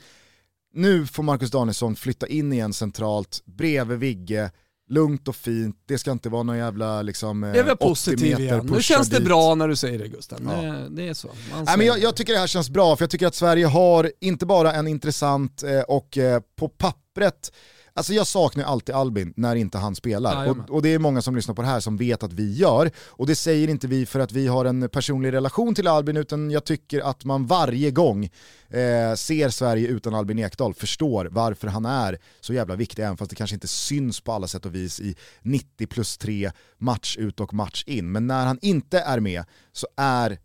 Nu 0.74 1.08
får 1.08 1.24
Marcus 1.24 1.52
Danielsson 1.52 1.96
flytta 1.96 2.28
in 2.28 2.54
igen 2.54 2.74
centralt, 2.74 3.42
bredvid 3.46 4.00
Vigge, 4.00 4.52
lugnt 4.90 5.28
och 5.28 5.36
fint, 5.36 5.76
det 5.86 5.98
ska 5.98 6.12
inte 6.12 6.30
vara 6.30 6.44
någon 6.44 6.58
jävla 6.58 7.02
liksom, 7.02 7.42
det 7.42 7.60
är 7.60 7.64
väl 7.64 7.78
positiv 7.78 8.40
igen. 8.40 8.70
Nu 8.72 8.82
känns 8.82 9.10
det 9.10 9.18
dit. 9.18 9.26
bra 9.26 9.56
när 9.56 9.68
du 9.68 9.76
säger 9.76 10.00
det 10.00 10.08
Gusten. 10.08 10.50
Ja. 10.52 10.62
Det, 10.62 10.90
det, 10.90 11.08
är 11.08 11.14
så. 11.14 11.30
Nej, 11.66 11.78
men 11.78 11.86
jag, 11.88 12.00
jag, 12.00 12.16
tycker 12.16 12.34
det 12.34 12.40
här 12.40 12.48
känns 12.48 12.70
bra, 12.70 12.96
för 12.96 13.04
jag 13.04 13.10
tycker 13.10 13.28
att 13.28 13.36
Sverige 13.36 13.66
har 13.66 14.12
inte 14.22 14.46
bara 14.46 14.74
en 14.74 14.88
intressant 14.88 15.64
eh, 15.64 15.82
och 15.82 16.18
eh, 16.18 16.42
på 16.56 16.70
pappret 16.70 17.52
Alltså 17.94 18.14
jag 18.14 18.28
saknar 18.28 18.64
alltid 18.64 18.96
Albin 18.96 19.34
när 19.36 19.56
inte 19.56 19.78
han 19.78 19.96
spelar. 19.96 20.46
Ja, 20.46 20.52
och, 20.52 20.70
och, 20.70 20.82
det 20.82 20.94
är 20.94 21.00
många 21.00 21.22
som 21.22 21.36
lyssnar 21.36 21.56
på 21.56 21.62
det 21.62 21.68
här 21.68 21.80
som 21.80 21.98
vet 21.98 22.24
att 22.24 22.34
vi 22.34 22.54
gör. 22.54 22.92
Och 23.08 23.28
det 23.28 23.36
säger 23.36 23.68
inte 23.68 23.88
vi 23.88 24.06
för 24.06 24.20
att 24.20 24.32
vi 24.32 24.48
har 24.48 24.66
en 24.66 24.90
personlig 24.90 25.34
relation 25.34 25.76
till 25.76 25.88
Albin, 25.88 26.18
utan 26.18 26.52
jag 26.52 26.64
tycker 26.64 27.02
att 27.02 27.26
man 27.26 27.46
varje 27.46 27.92
gång 27.92 28.24
eh, 28.70 29.14
ser 29.16 29.50
Sverige 29.50 29.88
utan 29.88 30.14
Albin 30.14 30.40
Ekdal 30.40 30.74
förstår 30.74 31.26
varför 31.32 31.68
han 31.68 31.86
är 31.86 32.18
så 32.40 32.54
jävla 32.54 32.76
viktig, 32.76 33.04
även 33.04 33.18
fast 33.18 33.30
det 33.30 33.36
kanske 33.36 33.54
inte 33.54 33.68
syns 33.68 34.22
på 34.22 34.32
alla 34.32 34.48
sätt 34.48 34.66
och 34.66 34.76
vis 34.76 35.00
i 35.00 35.16
90 35.42 35.88
plus 35.88 36.18
3 36.18 36.52
match 36.78 37.18
ut 37.18 37.40
och 37.40 37.54
match 37.54 37.84
in. 37.88 38.12
Men 38.12 38.28
när 38.28 38.46
han 38.46 38.60
inte 38.62 39.00
är 39.00 39.20
med 39.20 39.44
så 39.72 39.88
är 39.98 40.32
eh, 40.32 40.38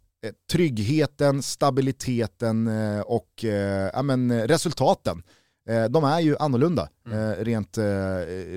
tryggheten, 0.51 1.43
stabiliteten 1.43 2.67
eh, 2.67 3.01
och 3.01 3.45
eh, 3.45 3.91
ja, 3.93 4.03
men, 4.03 4.49
resultaten 4.49 5.23
de 5.91 6.05
är 6.05 6.21
ju 6.21 6.37
annorlunda 6.39 6.89
mm. 7.07 7.19
Eh, 7.19 7.45
rent, 7.45 7.79
eh, 7.79 7.85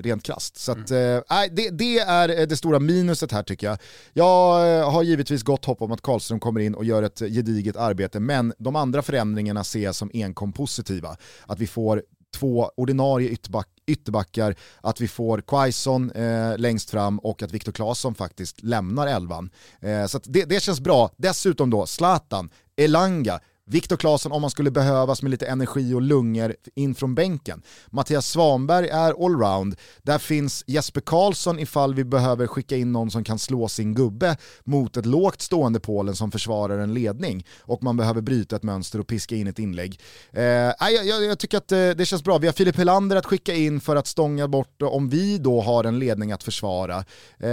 rent 0.02 0.22
krasst. 0.22 0.56
Så 0.56 0.72
att, 0.72 0.90
mm. 0.90 1.22
det, 1.52 1.70
det, 1.70 1.98
är 1.98 2.46
det 2.46 2.56
stora 2.56 2.78
minuset 2.78 3.32
här 3.32 3.42
tycker 3.42 3.66
jag. 3.66 3.78
Jag 4.12 4.84
har 4.90 5.02
givetvis 5.02 5.42
gott 5.42 5.64
hopp 5.64 5.82
om 5.82 5.92
att 5.92 6.02
Karlström 6.02 6.40
kommer 6.40 6.60
in 6.60 6.74
och 6.74 6.84
gör 6.84 7.02
ett 7.02 7.18
gediget 7.18 7.76
arbete, 7.76 8.20
men 8.20 8.52
de 8.58 8.76
andra 8.76 9.02
förändringarna 9.02 9.64
ser 9.64 9.80
jag 9.80 9.94
som 9.94 10.10
enkom 10.14 10.52
positiva. 10.52 11.16
Att 11.46 11.58
vi 11.58 11.66
får 11.66 12.02
två 12.34 12.70
ordinarie 12.76 13.28
ytterback, 13.28 13.68
ytterbackar, 13.86 14.54
att 14.80 15.00
vi 15.00 15.08
får 15.08 15.40
Quaison 15.40 16.10
eh, 16.10 16.58
längst 16.58 16.90
fram 16.90 17.18
och 17.18 17.42
att 17.42 17.52
Viktor 17.52 17.72
Claesson 17.72 18.14
faktiskt 18.14 18.62
lämnar 18.62 19.06
elvan. 19.06 19.50
Eh, 19.80 20.06
så 20.06 20.20
det, 20.24 20.44
det 20.44 20.62
känns 20.62 20.80
bra. 20.80 21.10
Dessutom 21.16 21.70
då 21.70 21.86
Zlatan, 21.86 22.50
Elanga, 22.76 23.40
Viktor 23.68 23.96
Claesson 23.96 24.32
om 24.32 24.40
man 24.40 24.50
skulle 24.50 24.70
behövas 24.70 25.22
med 25.22 25.30
lite 25.30 25.46
energi 25.46 25.94
och 25.94 26.02
lungor 26.02 26.54
in 26.74 26.94
från 26.94 27.14
bänken. 27.14 27.62
Mattias 27.90 28.28
Svanberg 28.28 28.88
är 28.88 29.24
allround. 29.24 29.76
Där 30.02 30.18
finns 30.18 30.64
Jesper 30.66 31.00
Karlsson 31.00 31.58
ifall 31.58 31.94
vi 31.94 32.04
behöver 32.04 32.46
skicka 32.46 32.76
in 32.76 32.92
någon 32.92 33.10
som 33.10 33.24
kan 33.24 33.38
slå 33.38 33.68
sin 33.68 33.94
gubbe 33.94 34.36
mot 34.64 34.96
ett 34.96 35.06
lågt 35.06 35.40
stående 35.40 35.80
Polen 35.80 36.16
som 36.16 36.30
försvarar 36.30 36.78
en 36.78 36.94
ledning 36.94 37.46
och 37.60 37.82
man 37.82 37.96
behöver 37.96 38.20
bryta 38.20 38.56
ett 38.56 38.62
mönster 38.62 39.00
och 39.00 39.06
piska 39.06 39.36
in 39.36 39.46
ett 39.46 39.58
inlägg. 39.58 40.00
Eh, 40.32 40.42
jag, 40.42 41.06
jag, 41.06 41.24
jag, 41.24 41.38
tycker 41.38 41.58
att 41.58 41.72
eh, 41.72 41.90
det 41.90 42.06
känns 42.06 42.24
bra. 42.24 42.38
Vi 42.38 42.46
har 42.46 42.52
Filip 42.52 42.76
Helander 42.76 43.16
att 43.16 43.26
skicka 43.26 43.54
in 43.54 43.80
för 43.80 43.96
att 43.96 44.06
stånga 44.06 44.48
bort 44.48 44.82
om 44.82 45.08
vi 45.08 45.38
då 45.38 45.60
har 45.60 45.84
en 45.84 45.98
ledning 45.98 46.32
att 46.32 46.42
försvara. 46.42 47.04
Eh, 47.38 47.48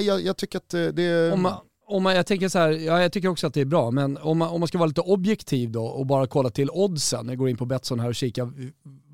jag, 0.00 0.20
jag 0.20 0.36
tycker 0.36 0.58
att 0.58 0.74
eh, 0.74 0.82
det... 0.82 1.32
Om 1.32 1.42
man 1.42 1.54
om 1.90 2.02
man, 2.02 2.16
jag, 2.16 2.26
tänker 2.26 2.48
så 2.48 2.58
här, 2.58 2.70
ja, 2.70 3.02
jag 3.02 3.12
tycker 3.12 3.28
också 3.28 3.46
att 3.46 3.54
det 3.54 3.60
är 3.60 3.64
bra, 3.64 3.90
men 3.90 4.16
om 4.16 4.38
man, 4.38 4.48
om 4.48 4.60
man 4.60 4.68
ska 4.68 4.78
vara 4.78 4.86
lite 4.86 5.00
objektiv 5.00 5.70
då 5.70 5.84
och 5.84 6.06
bara 6.06 6.26
kolla 6.26 6.50
till 6.50 6.70
oddsen, 6.70 7.28
jag 7.28 7.38
går 7.38 7.48
in 7.48 7.56
på 7.56 7.66
Betsson 7.66 8.00
här 8.00 8.08
och 8.08 8.14
kikar 8.14 8.52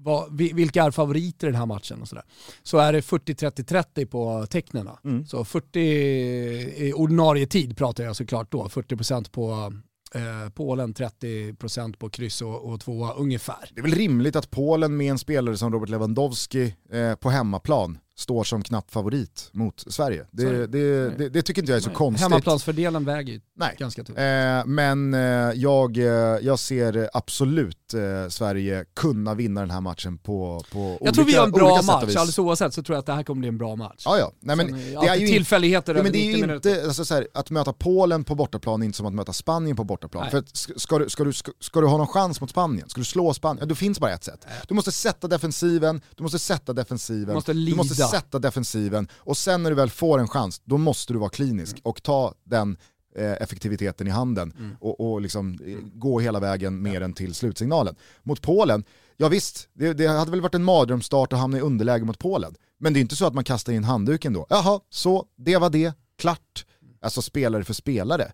vad, 0.06 0.36
vilka 0.38 0.84
är 0.84 0.90
favoriter 0.90 1.46
i 1.46 1.50
den 1.50 1.58
här 1.58 1.66
matchen 1.66 2.02
och 2.02 2.08
sådär. 2.08 2.24
Så 2.62 2.78
är 2.78 2.92
det 2.92 3.00
40-30-30 3.00 4.06
på 4.06 4.46
tecknena. 4.46 4.98
Mm. 5.04 5.26
Så 5.26 5.44
40 5.44 5.80
i 5.80 6.92
ordinarie 6.96 7.46
tid 7.46 7.76
pratar 7.76 8.04
jag 8.04 8.16
såklart 8.16 8.52
då, 8.52 8.64
40% 8.64 9.30
på 9.30 9.72
eh, 10.14 10.50
Polen 10.54 10.94
30% 10.94 11.96
på 11.96 12.10
kryss 12.10 12.42
och, 12.42 12.64
och 12.64 12.80
tvåa 12.80 13.12
ungefär. 13.12 13.70
Det 13.74 13.80
är 13.80 13.82
väl 13.82 13.94
rimligt 13.94 14.36
att 14.36 14.50
Polen 14.50 14.96
med 14.96 15.10
en 15.10 15.18
spelare 15.18 15.56
som 15.56 15.72
Robert 15.72 15.88
Lewandowski 15.88 16.74
eh, 16.90 17.14
på 17.14 17.30
hemmaplan 17.30 17.98
står 18.18 18.44
som 18.44 18.62
knapp 18.62 18.90
favorit 18.90 19.50
mot 19.52 19.84
Sverige. 19.86 20.26
Det, 20.30 20.66
det. 20.66 21.10
det, 21.10 21.28
det, 21.28 21.42
tycker 21.42 21.62
inte 21.62 21.72
jag 21.72 21.76
är 21.76 21.82
så 21.82 21.90
konstigt. 21.90 22.22
Hemmaplansfördelen 22.22 23.04
väger 23.04 23.32
ju 23.32 23.40
Nej. 23.56 23.76
ganska 23.78 24.04
tungt. 24.04 24.18
Eh, 24.18 24.24
men 24.66 25.14
eh, 25.14 25.20
jag, 25.54 25.98
eh, 25.98 26.04
jag 26.42 26.58
ser 26.58 27.10
absolut 27.12 27.94
eh, 27.94 28.28
Sverige 28.28 28.84
kunna 28.94 29.34
vinna 29.34 29.60
den 29.60 29.70
här 29.70 29.80
matchen 29.80 30.18
på, 30.18 30.64
på 30.72 30.78
Jag 30.78 31.00
olika, 31.00 31.12
tror 31.12 31.24
vi 31.24 31.32
gör 31.32 31.44
en 31.44 31.50
bra 31.50 31.82
match, 31.82 32.16
alldeles 32.16 32.38
oavsett 32.38 32.74
så 32.74 32.82
tror 32.82 32.94
jag 32.94 33.00
att 33.00 33.06
det 33.06 33.12
här 33.12 33.22
kommer 33.22 33.40
bli 33.40 33.48
en 33.48 33.58
bra 33.58 33.76
match. 33.76 34.02
Ja, 34.04 34.18
ja. 34.18 34.32
Nej, 34.40 34.56
men 34.56 34.68
Sen 34.68 34.78
det 34.78 35.08
är 35.08 35.16
ju 35.16 35.26
tillfälligheter 35.26 35.94
Ja, 35.94 36.02
men 36.02 36.12
det 36.12 36.18
är 36.18 36.26
90 36.26 36.36
ju 36.36 36.46
minuter. 36.46 36.70
inte, 36.70 36.86
alltså, 36.86 37.04
så 37.04 37.14
här, 37.14 37.28
att 37.34 37.50
möta 37.50 37.72
Polen 37.72 38.24
på 38.24 38.34
bortaplan 38.34 38.82
är 38.82 38.86
inte 38.86 38.96
som 38.96 39.06
att 39.06 39.14
möta 39.14 39.32
Spanien 39.32 39.76
på 39.76 39.84
bortaplan. 39.84 40.22
Nej. 40.22 40.30
För 40.30 40.38
att 40.38 40.56
ska, 40.56 40.98
du, 40.98 41.08
ska, 41.08 41.24
du, 41.24 41.32
ska, 41.32 41.52
ska 41.60 41.80
du 41.80 41.86
ha 41.86 41.96
någon 41.96 42.06
chans 42.06 42.40
mot 42.40 42.50
Spanien, 42.50 42.88
ska 42.88 43.00
du 43.00 43.04
slå 43.04 43.34
Spanien, 43.34 43.58
ja, 43.60 43.66
då 43.66 43.74
finns 43.74 44.00
bara 44.00 44.12
ett 44.12 44.24
sätt. 44.24 44.46
Du 44.68 44.74
måste 44.74 44.92
sätta 44.92 45.28
defensiven, 45.28 46.00
du 46.16 46.22
måste 46.22 46.38
sätta 46.38 46.72
defensiven, 46.72 47.28
Du 47.28 47.34
måste 47.34 47.52
du 47.52 47.74
måste 47.74 48.05
sätta 48.10 48.38
defensiven 48.38 49.08
och 49.14 49.36
sen 49.36 49.62
när 49.62 49.70
du 49.70 49.76
väl 49.76 49.90
får 49.90 50.18
en 50.18 50.28
chans, 50.28 50.60
då 50.64 50.78
måste 50.78 51.12
du 51.12 51.18
vara 51.18 51.30
klinisk 51.30 51.72
Mm. 51.76 51.82
och 51.84 52.02
ta 52.02 52.34
den 52.44 52.76
eh, 53.16 53.32
effektiviteten 53.32 54.06
i 54.06 54.10
handen 54.10 54.76
och, 54.80 55.00
och 55.12 55.20
liksom, 55.20 55.58
eh, 55.66 55.78
gå 55.94 56.20
hela 56.20 56.40
vägen 56.40 56.82
mer 56.82 57.00
än 57.00 57.12
till 57.12 57.34
slutsignalen. 57.34 57.94
Mot 58.22 58.42
Polen, 58.42 58.84
ja 59.16 59.28
visst, 59.28 59.68
det, 59.72 59.92
det 59.92 60.06
hade 60.06 60.30
väl 60.30 60.40
varit 60.40 60.54
en 60.54 60.64
mardrömsstart 60.64 61.32
att 61.32 61.38
hamna 61.38 61.58
i 61.58 61.60
underläge 61.60 62.04
mot 62.04 62.18
Polen. 62.18 62.54
Men 62.78 62.92
det 62.92 62.98
är 62.98 63.00
inte 63.00 63.16
så 63.16 63.26
att 63.26 63.34
man 63.34 63.44
kastar 63.44 63.72
in 63.72 63.84
handduken 63.84 64.32
då. 64.32 64.46
Jaha, 64.48 64.80
så 64.90 65.26
det 65.36 65.56
var 65.56 65.70
det, 65.70 65.92
klart. 66.18 66.66
Alltså 67.00 67.22
spelare 67.22 67.64
för 67.64 67.74
spelare. 67.74 68.32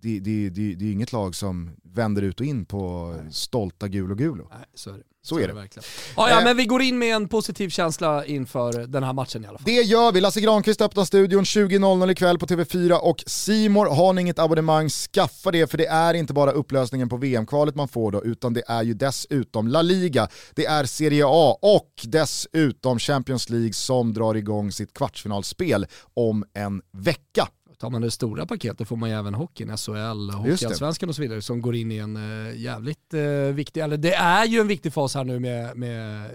Det, 0.00 0.20
det, 0.20 0.50
det, 0.50 0.74
det 0.74 0.84
är 0.84 0.92
inget 0.92 1.12
lag 1.12 1.34
som 1.34 1.70
vänder 1.82 2.22
ut 2.22 2.40
och 2.40 2.46
in 2.46 2.64
på 2.64 3.14
stolta 3.30 3.88
Gulo 3.88 4.14
Gulo. 4.14 4.48
Nej, 4.50 4.64
så 4.74 4.90
är 4.90 4.94
det. 4.94 5.02
Så 5.26 5.38
är 5.38 5.48
det. 5.48 5.54
verkligen. 5.54 5.84
Ja, 6.16 6.30
ja, 6.30 6.38
Eh. 6.38 6.44
men 6.44 6.56
vi 6.56 6.64
går 6.64 6.82
in 6.82 6.98
med 6.98 7.16
en 7.16 7.28
positiv 7.28 7.68
känsla 7.68 8.24
inför 8.26 8.72
den 8.86 9.02
här 9.02 9.12
matchen 9.12 9.44
i 9.44 9.46
alla 9.48 9.58
fall. 9.58 9.64
Det 9.66 9.72
gör 9.82 10.12
vi. 10.12 10.20
Lasse 10.20 10.40
Granqvist 10.40 10.80
öppnar 10.80 11.04
studion 11.04 11.44
20.00 11.44 12.10
ikväll 12.10 12.38
på 12.38 12.46
TV4 12.46 12.92
och 12.92 13.24
Simor 13.26 13.86
Har 13.86 14.12
ni 14.12 14.20
inget 14.20 14.38
abonnemang, 14.38 14.88
skaffa 14.88 15.50
det 15.50 15.70
för 15.70 15.78
det 15.78 15.86
är 15.86 16.14
inte 16.14 16.32
bara 16.32 16.50
upplösningen 16.50 17.08
på 17.08 17.16
VM-kvalet 17.16 17.74
man 17.74 17.88
får 17.88 18.12
då, 18.12 18.24
utan 18.24 18.52
det 18.54 18.62
är 18.68 18.82
ju 18.82 18.94
dessutom 18.94 19.68
La 19.68 19.82
Liga, 19.82 20.28
det 20.54 20.66
är 20.66 20.84
Serie 20.84 21.24
A 21.26 21.58
och 21.62 21.90
dessutom 22.04 22.98
Champions 22.98 23.50
League 23.50 23.72
som 23.72 24.12
drar 24.14 24.34
igång 24.34 24.72
sitt 24.72 24.94
kvartsfinalspel 24.94 25.86
om 26.14 26.44
en 26.54 26.82
vecka. 26.92 27.48
Tar 27.84 27.90
man 27.90 28.02
det 28.02 28.10
stora 28.10 28.46
paketet 28.46 28.88
får 28.88 28.96
man 28.96 29.10
ju 29.10 29.16
även 29.16 29.34
hockeyn, 29.34 29.76
SHL. 29.76 30.30
Hockeyallsvenskan 30.30 31.08
och 31.08 31.14
så 31.14 31.22
vidare 31.22 31.42
som 31.42 31.62
går 31.62 31.74
in 31.74 31.92
i 31.92 31.96
en 31.96 32.16
uh, 32.16 32.56
jävligt 32.56 33.14
uh, 33.14 33.54
viktig, 33.54 33.80
eller 33.80 33.96
det 33.96 34.14
är 34.14 34.44
ju 34.46 34.60
en 34.60 34.66
viktig 34.66 34.92
fas 34.92 35.14
här 35.14 35.24
nu 35.24 35.38
med, 35.40 35.76
med 35.76 36.24
eh, 36.24 36.30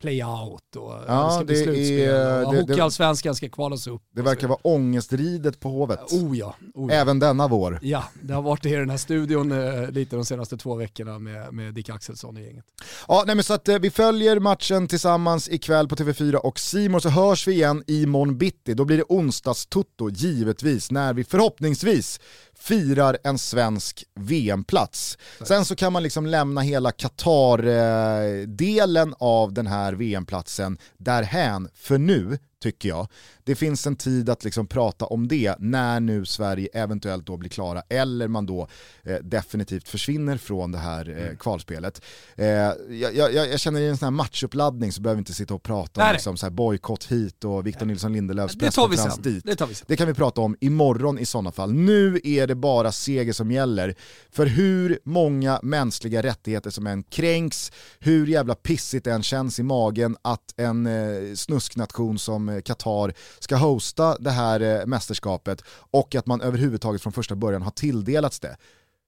play-out 0.00 0.76
och 0.76 0.94
eh, 0.94 1.02
Ja, 1.06 1.26
det 1.26 1.34
ska 1.34 1.44
bli 1.44 1.62
slutspel. 1.64 2.44
och 2.46 2.54
det- 2.54 2.60
Hockeyallsvenskan 2.60 3.34
ska 3.34 3.48
kvalas 3.48 3.86
upp. 3.86 4.02
Det 4.14 4.20
och 4.20 4.26
verkar 4.26 4.48
vara 4.48 4.58
ångestridet 4.62 5.60
på 5.60 5.68
Hovet. 5.68 6.12
Oh 6.12 6.38
ja, 6.38 6.54
oh 6.74 6.92
ja. 6.92 6.98
Även 6.98 7.18
denna 7.18 7.48
vår. 7.48 7.78
Ja, 7.82 8.04
det 8.22 8.34
har 8.34 8.42
varit 8.42 8.62
det 8.62 8.68
i 8.68 8.72
den 8.76 8.90
här 8.90 8.96
studion 8.96 9.52
eh, 9.52 9.90
lite 9.90 10.16
de 10.16 10.24
senaste 10.24 10.56
två 10.56 10.74
veckorna 10.74 11.18
med, 11.18 11.54
med 11.54 11.74
Dick 11.74 11.88
Axelsson 11.88 12.36
i 12.36 12.44
gänget. 12.44 12.64
Ja, 13.08 13.24
nej, 13.26 13.34
men 13.34 13.44
så 13.44 13.54
att 13.54 13.68
eh, 13.68 13.78
vi 13.78 13.90
följer 13.90 14.40
matchen 14.40 14.88
tillsammans 14.88 15.48
ikväll 15.48 15.88
på 15.88 15.96
TV4 15.96 16.34
och 16.34 16.58
Simon 16.58 17.00
så 17.00 17.08
hörs 17.08 17.48
vi 17.48 17.52
igen 17.52 17.84
i 17.86 18.06
morgon 18.06 18.38
bitti. 18.38 18.74
Då 18.74 18.84
blir 18.84 18.96
det 18.96 19.04
onsdagstutto 19.08 20.10
givetvis 20.10 20.67
när 20.90 21.14
vi 21.14 21.24
förhoppningsvis 21.24 22.20
firar 22.58 23.18
en 23.24 23.38
svensk 23.38 24.04
VM-plats. 24.20 25.18
Sen 25.46 25.64
så 25.64 25.76
kan 25.76 25.92
man 25.92 26.02
liksom 26.02 26.26
lämna 26.26 26.60
hela 26.60 26.92
Qatar-delen 26.92 29.14
av 29.18 29.52
den 29.52 29.66
här 29.66 29.92
VM-platsen 29.92 30.78
därhän 30.96 31.68
för 31.74 31.98
nu, 31.98 32.38
tycker 32.62 32.88
jag. 32.88 33.08
Det 33.44 33.54
finns 33.54 33.86
en 33.86 33.96
tid 33.96 34.30
att 34.30 34.44
liksom 34.44 34.66
prata 34.66 35.04
om 35.04 35.28
det 35.28 35.54
när 35.58 36.00
nu 36.00 36.26
Sverige 36.26 36.68
eventuellt 36.72 37.26
då 37.26 37.36
blir 37.36 37.50
klara 37.50 37.82
eller 37.88 38.28
man 38.28 38.46
då 38.46 38.68
eh, 39.02 39.16
definitivt 39.22 39.88
försvinner 39.88 40.36
från 40.36 40.72
det 40.72 40.78
här 40.78 41.08
Mm. 41.08 41.24
eh, 41.24 41.36
kvalspelet. 41.36 42.02
Eh, 42.36 42.46
jag, 42.46 43.14
jag, 43.14 43.34
jag 43.34 43.60
känner 43.60 43.80
i 43.80 43.88
en 43.88 43.96
sån 43.96 44.06
här 44.06 44.10
matchuppladdning 44.10 44.92
så 44.92 45.00
behöver 45.02 45.16
vi 45.16 45.20
inte 45.20 45.34
sitta 45.34 45.54
och 45.54 45.62
prata 45.62 46.00
om 46.00 46.04
Nej. 46.06 46.12
liksom 46.12 46.36
så 46.36 46.46
här 46.46 46.50
bojkott 46.50 47.04
hit 47.04 47.44
och 47.44 47.66
Victor 47.66 47.86
Nilsson 47.86 48.12
Lindelöfs 48.12 48.56
presskonferens 48.58 49.18
dit. 49.18 49.44
Det. 49.44 49.82
Det 49.86 49.96
kan 49.96 50.06
vi 50.06 50.14
prata 50.14 50.40
om 50.40 50.56
imorgon 50.60 51.18
i 51.18 51.26
sådana 51.26 51.52
fall. 51.52 51.72
Nu 51.72 52.20
är 52.24 52.46
det 52.48 52.54
bara 52.54 52.92
seger 52.92 53.32
som 53.32 53.50
gäller. 53.50 53.94
För 54.30 54.46
hur 54.46 54.98
många 55.04 55.60
mänskliga 55.62 56.22
rättigheter 56.22 56.70
som 56.70 56.86
än 56.86 57.02
kränks, 57.02 57.72
hur 57.98 58.26
jävla 58.26 58.54
pissigt 58.54 59.04
det 59.04 59.12
än 59.12 59.22
känns 59.22 59.58
i 59.58 59.62
magen 59.62 60.16
att 60.22 60.54
en 60.56 60.86
eh, 60.86 61.34
snusknation 61.34 62.18
som 62.18 62.48
eh, 62.48 62.60
Qatar 62.60 63.14
ska 63.38 63.56
hosta 63.56 64.18
det 64.18 64.30
här 64.30 64.60
eh, 64.60 64.86
mästerskapet 64.86 65.62
och 65.70 66.14
att 66.14 66.26
man 66.26 66.40
överhuvudtaget 66.40 67.02
från 67.02 67.12
första 67.12 67.36
början 67.36 67.62
har 67.62 67.70
tilldelats 67.70 68.40
det. 68.40 68.56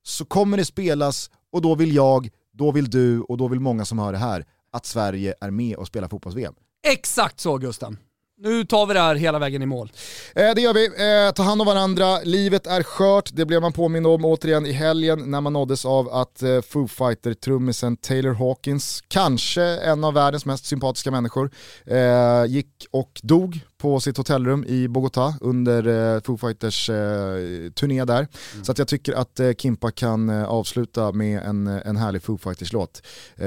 Så 0.03 0.25
kommer 0.25 0.57
det 0.57 0.65
spelas 0.65 1.31
och 1.53 1.63
då 1.63 1.75
vill 1.75 1.95
jag, 1.95 2.29
då 2.53 2.73
vill 2.73 2.91
du 2.91 3.21
och 3.21 3.37
då 3.37 3.49
vill 3.49 3.61
många 3.61 3.85
som 3.85 3.99
hör 3.99 4.13
det 4.13 4.19
här 4.19 4.45
att 4.73 4.87
Sverige 4.87 5.35
är 5.41 5.51
med 5.51 5.77
och 5.77 5.87
spelar 5.87 6.09
fotbolls-VM. 6.09 6.55
Exakt 6.83 7.41
så 7.41 7.59
Gusten. 7.59 7.99
Nu 8.43 8.65
tar 8.65 8.87
vi 8.87 8.95
det 8.95 9.01
här 9.01 9.15
hela 9.15 9.39
vägen 9.39 9.63
i 9.63 9.67
mål. 9.67 9.93
Eh, 10.35 10.51
det 10.55 10.61
gör 10.61 10.75
vi. 10.75 10.87
Eh, 10.87 11.33
ta 11.33 11.43
hand 11.43 11.61
om 11.61 11.67
varandra. 11.67 12.19
Livet 12.25 12.67
är 12.67 12.83
skört. 12.83 13.31
Det 13.33 13.47
blev 13.47 13.61
man 13.63 13.73
påmind 13.73 14.07
om 14.07 14.25
återigen 14.25 14.67
i 14.67 14.73
helgen 14.73 15.31
när 15.31 15.41
man 15.41 15.53
nåddes 15.53 15.85
av 15.85 16.09
att 16.09 16.43
eh, 16.43 16.61
Foo 16.61 16.89
Fighter-trummisen 16.89 17.97
Taylor 17.97 18.33
Hawkins, 18.33 19.03
kanske 19.09 19.63
en 19.63 20.05
av 20.05 20.15
världens 20.15 20.47
mest 20.47 20.67
sympatiska 20.67 21.11
människor, 21.11 21.51
eh, 21.87 22.45
gick 22.47 22.87
och 22.91 23.21
dog 23.23 23.61
på 23.79 24.01
sitt 24.01 24.17
hotellrum 24.17 24.65
i 24.65 24.89
Bogotá 24.89 25.35
under 25.41 26.15
eh, 26.15 26.21
Foo 26.21 26.37
Fighters 26.37 26.91
eh, 26.91 27.71
turné 27.75 28.05
där. 28.05 28.27
Så 28.63 28.73
att 28.73 28.79
jag 28.79 28.89
tycker 28.89 29.13
att 29.13 29.41
Kimpa 29.59 29.91
kan 29.91 30.31
avsluta 30.31 31.13
med 31.13 31.43
en, 31.43 31.67
en 31.67 31.97
härlig 31.97 32.23
Foo 32.23 32.39
Fighters-låt. 32.39 33.03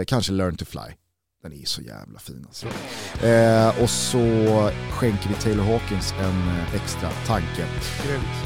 Kanske 0.08 0.34
Learn 0.34 0.56
to 0.56 0.66
Fly. 0.66 1.03
Den 1.44 1.54
är 1.54 1.66
så 1.66 1.82
jävla 1.82 2.20
fin 2.20 2.46
alltså. 2.48 2.68
Eh, 3.26 3.84
och 3.84 3.90
så 3.90 4.20
skänker 4.92 5.30
vi 5.30 5.36
Taylor 5.36 5.64
Hawkins 5.64 6.14
en 6.20 6.50
eh, 6.50 6.76
extra 6.76 7.10
tanke. 7.28 7.66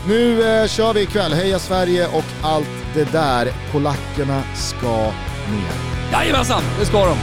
Nu 0.08 0.44
eh, 0.44 0.68
kör 0.68 0.94
vi 0.94 1.02
ikväll, 1.02 1.34
heja 1.34 1.60
Sverige 1.60 2.08
och 2.08 2.24
allt 2.44 2.70
det 2.94 3.12
där. 3.12 3.54
Polackerna 3.72 4.44
ska 4.56 5.12
ner. 5.52 5.74
Jajamensan, 6.12 6.62
det 6.80 6.86
ska 6.86 7.06
de. 7.06 7.18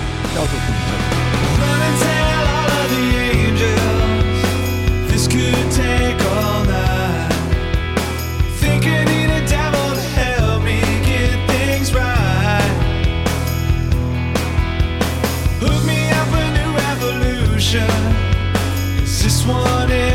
This 5.09 5.29
could 5.29 5.73
take 5.73 6.04
just 19.25 19.49
wanted 19.49 20.14